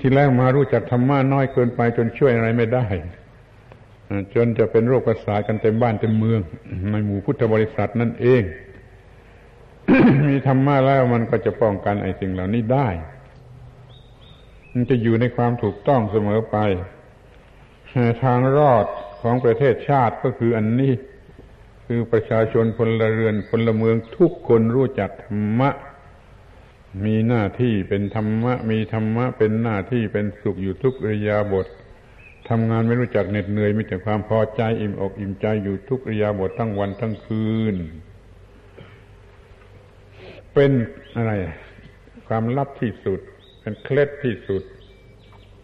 [0.00, 2.86] ที่แล้วมารู้จักธรรมะน้อยเกินไปจนช่วยอะไรไม่ได้
[4.34, 6.40] จนจะเป็นโรคประสาทกันเต็มบ้านเต็มเมือง
[6.90, 8.42] ในหมู่พุทธบริษัทนั่นเอง
[10.28, 12.88] มีธรรมะแล้วมันก็จะป้องกันไอ้สิ่งเหล่านี้ได้
[14.72, 16.56] มันจะอยู่ในความถูกต้องเสมอไป
[18.22, 18.86] ทางรอด
[19.22, 20.92] ของประเทศชาติก็คืออันนี้
[21.94, 25.70] คือประชาชนพลเรือนพลเมืองทุกคนรู้จักธรรมะ
[27.04, 31.66] มีหน้าที่เป็นธรรมะ มีธรรมะเป็นหน้าที่เป็นสุขอยู่ทุกริยาบท
[32.48, 37.76] ทำงานไม่รู้จักเหน็ดเหนื่อยมีแต่ความพอใจอิ่มอกอิ่มใจอยู่ทุกริยาบททั้งวันทั้งคืน
[40.54, 40.72] เป็น
[41.16, 41.32] อะไร
[42.28, 43.20] ความลับที่สุด
[43.60, 44.62] เป็นเคล็ดที่สุด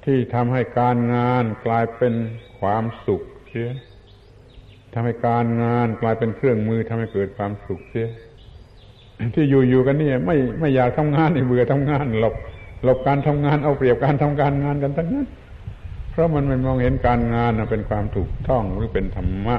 [0.05, 2.15] ที่ทำให้การงานกลายเป็น
[2.59, 3.71] ความสุขเสีย
[4.93, 8.09] ทำให้การงานกลายเป็นเครื่องมือทำให้เกิดความสุขเสีย
[9.35, 12.35] ที่อยู่ๆกันนี่ไม่ไม่อยากทำงานเบื่อทำงานหลบ
[12.85, 15.27] หลบการทำงานเอาเปรียบการทำการงานกันทั้งนั้น
[16.11, 19.57] เพราะมันไม่มองเห็นการงานเป็นความถูกต้องหรือเป็นธรรมะ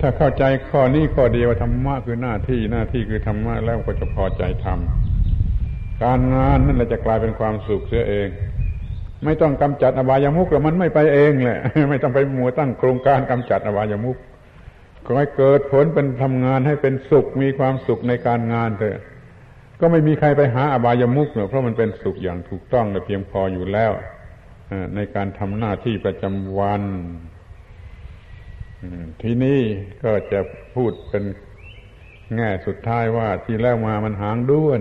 [0.00, 8.28] ถ้าเข้าใจข้อนี้ข้อเดียวธรรมะคือหน้าที่หน้าที่คือธรรมะแล้วก็จะพอใจทำการงานนั่นแหละจะกลายเป็นความสุขเสียเอง
[9.24, 11.60] ไม่ต้องกำจัดอบายามุกแล้วมันไม่ไปเองแหละ
[11.90, 14.16] ไม่ต้องไปมัวตั้งโครงการกำจัดอบายามุก
[15.06, 18.98] ขอให้เกิดผลเป็นทำงานให้เป็นสุขมีความสุขในการงานเถอะ
[19.80, 23.92] ก็ไม่มีใครไปหาอบายามุกเนอะเพราะมันเป็นสุขอย่างถูกต้องและเพียงพออยู่แล้ว
[24.94, 26.82] ในการทำหน้าที่ประจำวัน
[29.22, 29.60] ที่นี่
[30.04, 30.40] ก็จะ
[30.74, 31.24] พูดเป็น
[32.36, 34.80] แง่สุดท้ายว่าที่แล้วมามันหางด้วน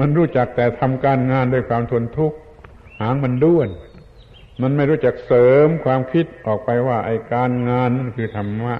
[0.00, 2.36] มันรู้จักแต่ทำการงานด้วยความทนทุกข์
[3.00, 3.68] หางมันด้วน
[4.62, 8.74] มันไม่รู้จักเสริมความคิดออกไปว่าไอ้การงานนั่นคือธรรมะ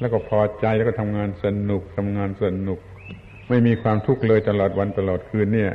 [0.00, 2.78] แล้วก็พอใจแล้วก็ทำงานสนุกทำงานสนุก
[3.48, 5.72] ไม่มีความทุกข์เลยตลอดวันตลอดคืนเนี่ย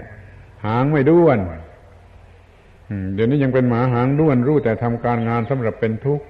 [0.66, 1.40] หางไม่ด้วน
[3.14, 6.26] เดี๋ยวนี้ยังเป็นหมาหางด้วนรู้แต่ทำการงานสำหรับเป็นทุกข์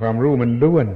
[0.00, 0.86] ความรู้มันด้วน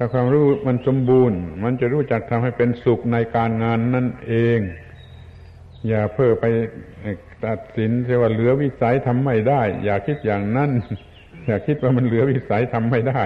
[0.00, 4.60] ถ้าความรู้มันสมบูรณ์ มันจะรู้จักทำให้เป็นสุขในการงานนั่นเอง
[5.88, 6.44] อย่าเพ้อไป
[7.44, 10.70] ตัดสินเสียว่าเหลือวิสัยทำไม่ได้ อย่าคิดอย่างนั้น
[11.46, 13.22] อย่าคิดว่ามันเหลือวิสัยทำไม่ได้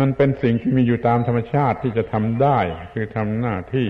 [0.00, 2.58] มันเป็นสิ่งที่มีอยู่ตามธรรมชาติที่จะทำได้
[2.92, 3.88] คือทำหน้าที่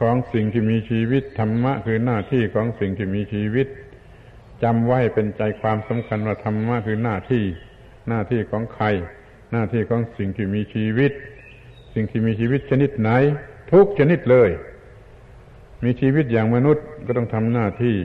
[0.00, 3.66] ของสิ่งที่มีชีวิตธรรมะคือหน้าที่ของสิ่งที่มีชีวิต
[4.62, 7.44] จำไว้เป็นใจความสำคัญว่าธรรมะคือหน้าที่
[8.08, 8.86] หน้าที่ของใคร
[9.52, 11.12] หน้าที่ของสิ่งที่มีชีวิต
[11.94, 13.10] สิ่งที่มีชีวิตชนิดไหน
[13.72, 14.50] ทุกชนิดเลย
[15.84, 17.96] มีชีวิตอย่างมนุษย์ก็ต้องทำหน้าที่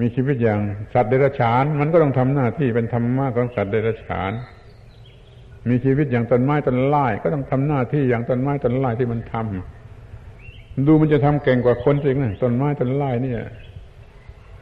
[0.00, 0.60] มีชีวิตอย่าง
[0.92, 4.32] สัตว์เดรัจฉาน มันก็ต้องทำหน้าที่เป็นธรรมะของสัตว์เดรัจฉาน
[5.68, 13.40] มีชีวิตอย่างต้นไม้ต้นไม้ก็ต้องทำหน้าที่อย่างต้นไม้ต้นไม้ที่มันทำดูมันจะทำเก่งกว่าคนจริงนะต้นไม้ต้นไม้เนี่ย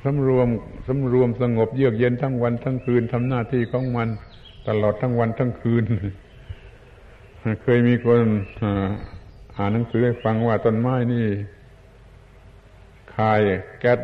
[0.04, 0.48] สำรวม
[0.86, 4.08] สำรวมสงบเยือกเย็นทั้งวันทั้งคืนทำหน้าที่ของมัน
[4.68, 5.84] ตลอดทั้งวันทั้งคืน
[7.62, 8.20] เคยมีคน
[9.56, 11.26] อ่านหนังสือให้ฟังว่าต้นไม้นี่
[13.16, 13.40] คาย
[13.80, 13.98] แก๊ส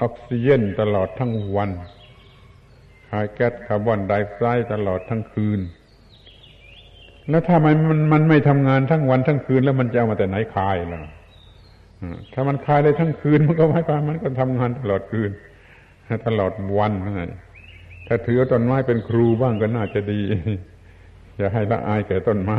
[0.00, 1.70] ออกซิเจนตลอดทั้งวัน
[3.10, 5.60] คายแก๊สคาร์บอนไดออกไซด์ตลอดทั้งคืน
[7.28, 11.00] แล้วถ้ามันมันมันไม่ทำงานทั้งวันทั้งคืน แล้วมันจะเอามาแต่ไหนคายล่ะ
[12.32, 15.30] ถ้ามันคลายได้ทั้งคืนมันก็ไม่ความมันก็ทำงานตลอดคืน
[16.26, 17.32] ตลอดวันนั่น
[18.06, 20.20] ถ้าถือต้นไม้เป็นครูบ้างก็น่าจะดี
[21.36, 22.58] อย่าให้ละอายแก่ต้นไม้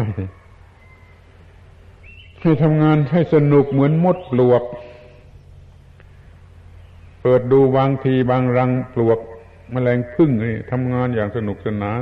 [2.41, 4.63] ให้ทำงานให้สนุกเหมือนมดปลวก
[7.21, 9.19] เปิดดูบางทีบางรังปลวก
[9.73, 12.01] มแมลงพึ่งนี่ทำงานอย่างสนุกสนาน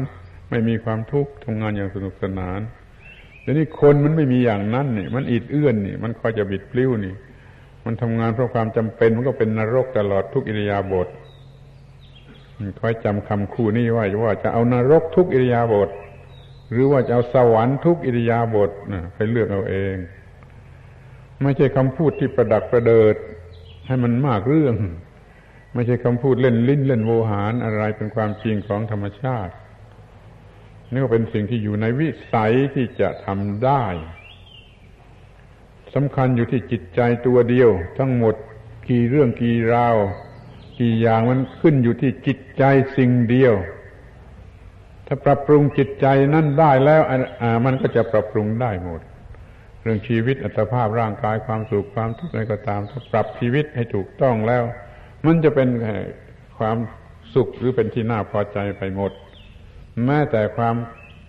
[0.49, 2.59] ไม่มีความทุกข์ทำงานอย่างสนุกสนาน
[3.41, 7.13] แต่นี่คนมันไม่มีอย่างนั้นนี่มันอิดเอื้อนนี่ มันคอยจะบิดปลิ้วนี่
[7.89, 11.07] มันทำงานเพราะความจำเป็นมันก็เป็นนรกตลอดทุกอิริยาบถ
[12.79, 15.89] คอยจำคำคู่นี้ไว้ว่าจะเอานรกทุกอิริยาบถ
[16.71, 19.95] หรือว่าจะเอาสวรรค์ทุกอิริยาบถนะไปเลือกเอาเอง
[21.43, 23.15] ไม่ใช่คำพูดที่ประดักประเดิด
[23.87, 24.75] ให้มันมากเรื่อง
[25.73, 29.53] ไม่ใช่คำพูดเล่นลิ้นเล่นโวหารอะไรเป็นความจริงของธรรมชาติ
[30.91, 33.85] นี่ก็เป็นสิ่งที่อยู่ในวิสัยที่จะทำได้
[35.95, 38.35] สำคัญอยู่ที่จิตใจตัวเดียว ทั้งหมด
[38.89, 39.95] กี่เรื่องกี่ราว
[40.79, 42.63] กี่อย่างมันขึ้นอยู่ที่จิตใจ
[42.97, 43.53] สิ่งเดียว
[45.07, 47.01] ถ้าปรับปรุงจิตใจนั่นได้แล้ว
[47.65, 49.01] มันก็จะปรับปรุงได้หมด
[49.81, 54.63] เรื่องชีวิตอัตภาพร่างกายความสุขความทุกข์อะไรก็ตาม ถ้าปรับชีวิตให้ถูกต้องแล้ว
[55.25, 55.69] มันจะเป็น
[56.59, 56.77] ความ
[57.33, 59.11] สุขหรือเป็นที่น่าพอใจไปหมด
[60.05, 60.75] แม้แต่ความ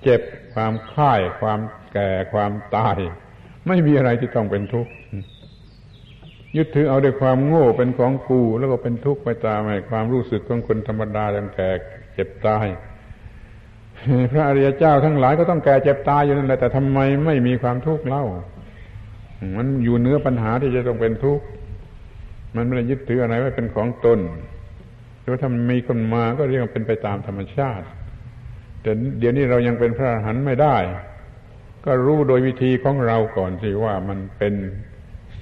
[0.02, 0.20] เจ็บ
[0.54, 1.60] ความค่าย ความ
[1.92, 2.98] แก่ความตาย
[3.68, 4.90] ไม่มีอะไรที่ต้องเป็นทุกข์
[6.56, 11.68] ยึดถือเอาด้วยความโง่เป็นของกูแล้วก็เป็นทุกข์ไปตามไอ้ความรู้สึกของคนธรรมดาอย่างแก่
[12.14, 12.66] เจ็บตาย
[14.32, 18.24] พระอริยเจ้าทั้งหลายก็ต้องแก่เจ็บตายอยู่นั่นแหละแต่ทำไมไม่มีความทุกข์เล่า
[19.56, 21.44] มันอยู่เนื้อปัญหาที่จะต้องเป็นทุกข์
[22.56, 24.18] มันไม่ได้ยึดถืออะไรไว้เป็นของตน
[25.22, 27.86] หรือถ้ามันมีคนมาก็เรียกว่าเป็นไปตามธรรมชาติ
[28.82, 30.76] แต่เดี๋ยวนี้เรายังเป็นพระอรหันต์ไม่ได้
[31.84, 34.54] ก็รู้โดยวิธีของเราก่อนสิว่ามันเป็น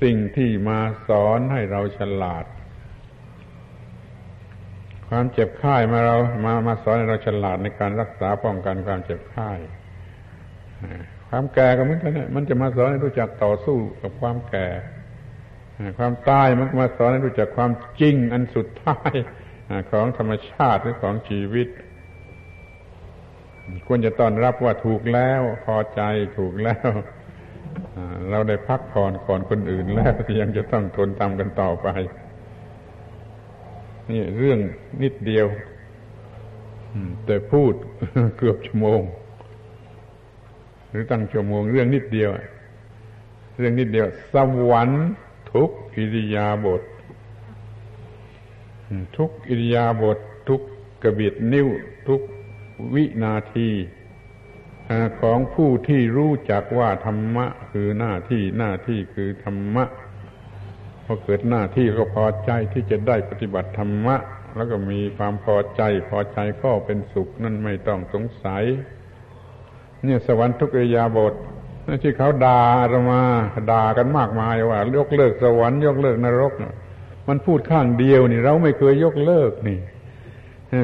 [0.03, 0.79] สิ่งที่มา
[1.09, 2.45] สอนให้เราฉลาด
[5.09, 9.51] ความเจ็บไข้มาเรามามาสอนให้เราฉลาดในการรักษาป้องกันความเจ็บไข้
[11.29, 14.69] ความแก่ก็เหมือนกันมันจะมาสอนให้รู้จักต่อสู้กับความแก่
[15.99, 17.71] ความตายมันมาสอนให้รู้จักความ
[18.01, 19.13] จริงอันสุดท้าย
[19.91, 21.69] ของธรรมชาติหรือของชีวิต
[23.87, 26.01] ควรจะต้อนรับว่าถูกแล้ว พอใจ
[26.39, 26.89] ถูกแล้ว
[28.31, 31.89] เราได้พักผ่อนก่อนคนอื่นแล้วยังจะต้องทนทำกันต่อไป
[34.11, 34.59] นี่เรื่อง
[35.03, 35.47] นิดเดียว
[37.27, 37.75] แต่พูด
[38.39, 39.01] เกือบชั่วโมง
[40.89, 42.31] หรือตั้งชั่วโมง เรื่องนิดเดียว
[43.59, 44.35] เรื่องนิดเดียว ส
[44.71, 45.07] วรรค์
[45.53, 46.83] ทุกอิริยาบถ
[49.17, 50.61] ทุกอิริยาบถทุก
[51.03, 51.69] กระบิดนิ้ว
[52.09, 52.21] ทุก
[52.95, 53.71] วินาที
[55.21, 59.85] ของผู้ที่รู้จักว่าธรรมะคือหน้าที่หน้าที่คือธรรมะ
[61.05, 64.17] พอเกิดหน้าที่ก็พอใจที่จะได้ปฏิบัติธรรมะ
[64.57, 68.65] แล้วก็มีความพอใจพอใจก็เป็นสุขนั่นไม่ต้องสงสัย
[70.05, 71.35] เนี่ยสวรรค์ทุกอยาบท
[72.03, 73.23] ที่เขาด่าเรามา
[73.71, 76.53] ด่ากันมากมายว่า ยกเลิกสวรรค์ยกเลิกนรก
[77.29, 79.79] มันพูดข้างเดียวนี่ เราไม่เคยยกเลิกนี่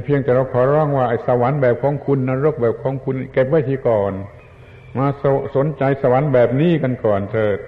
[0.04, 4.12] เพียงแต่เราขอร้องว่าไอ้สวรรค์แบบของคุณนรกแบบของคุณเก็บไว้ทีก่อน
[4.98, 5.24] มาส
[5.56, 7.58] สนใจสวรรค์แบบนี้กันก่อนเถิด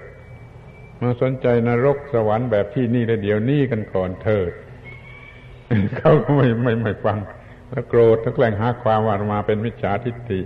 [1.01, 4.51] มาสนใจนรกสวรรค์แบบที่นี่และเดี๋ยวนี้กันก่อนเถิด
[5.97, 7.17] เขาก็ไม่ไม่ไม่ฟัง
[7.69, 10.39] แล้วโกรธแล้วแกล้งหาความว่ามาเป็นมิจฉาทิฏฐิ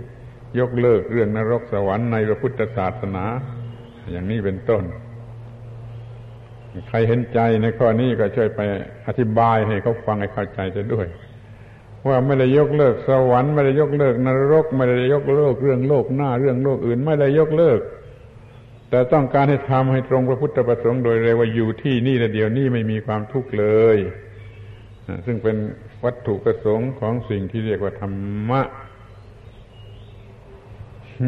[0.58, 3.24] ยกเลิกเรื่องนรกสวรรค์ในพระพุทธศาสนา
[4.10, 4.84] อย่างนี้เป็นต้น
[6.88, 8.60] ใครเห็นใจในข้อนี้ก็ช่วยไป
[9.06, 11.06] อธิบายให้เขาฟังให้เข้าใจจะด้วย
[12.08, 17.80] ว่าไม่ได้ยกเลิกสวรรค์ไม่ได้ยกเลิกนรก ไม่ได้ยกเลิกเรื่องโลกหน้าเรื่องโลกอื่น ไม่ได้ยกเลิก
[18.90, 23.98] แต่ต้องการให้ทำให้ตรงพระพุทธประสงค์โดยเร็วว่าอยู่ที่นี่และเดี๋ยวนี้ไม่มีความทุกข์เลย
[25.26, 25.56] ซึ่งเป็น
[26.04, 28.62] วัตถุประสงค์ของสิ่งที่เรียกว่าธรรมะ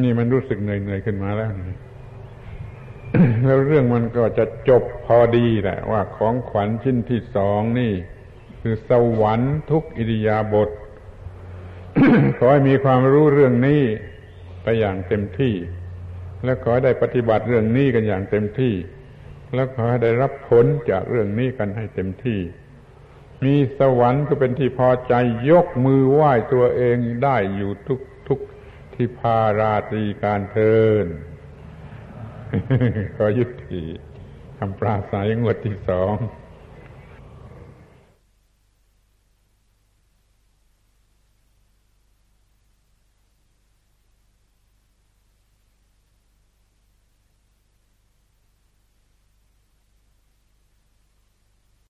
[0.02, 1.50] นี่มันรู้สึกเหนื่อยๆขึ้นมาแล้ว
[3.44, 7.92] แล้วเรื่องมันก็จะจบพอดีแหละว่าของขวัญชิ้นที่สองนี่
[8.66, 10.70] คือสวรรค์ทุกอิริยาบถ
[12.38, 13.82] ขอให้มีความรู้เรื่องนี้
[14.62, 15.54] ไปอย่างเต็มที่
[16.44, 18.74] และขอให้ได้ปฏิบัติเรื่องนี้กันอย่างเต็มที่
[19.54, 22.40] แล้วขอให้ได้รับผลจากเรื่องนี้กันให้เต็มที่
[23.44, 25.14] มีสวรรค์ก็เป็นที่พอใจ
[25.50, 28.40] ยกมือไหว้ตัวเองได้อยู่ทุกทุก
[28.94, 31.06] ที่พาราตรีการเทิน
[33.16, 33.82] ขอยุติ
[34.58, 36.14] คำปราศัยงวดที่สอง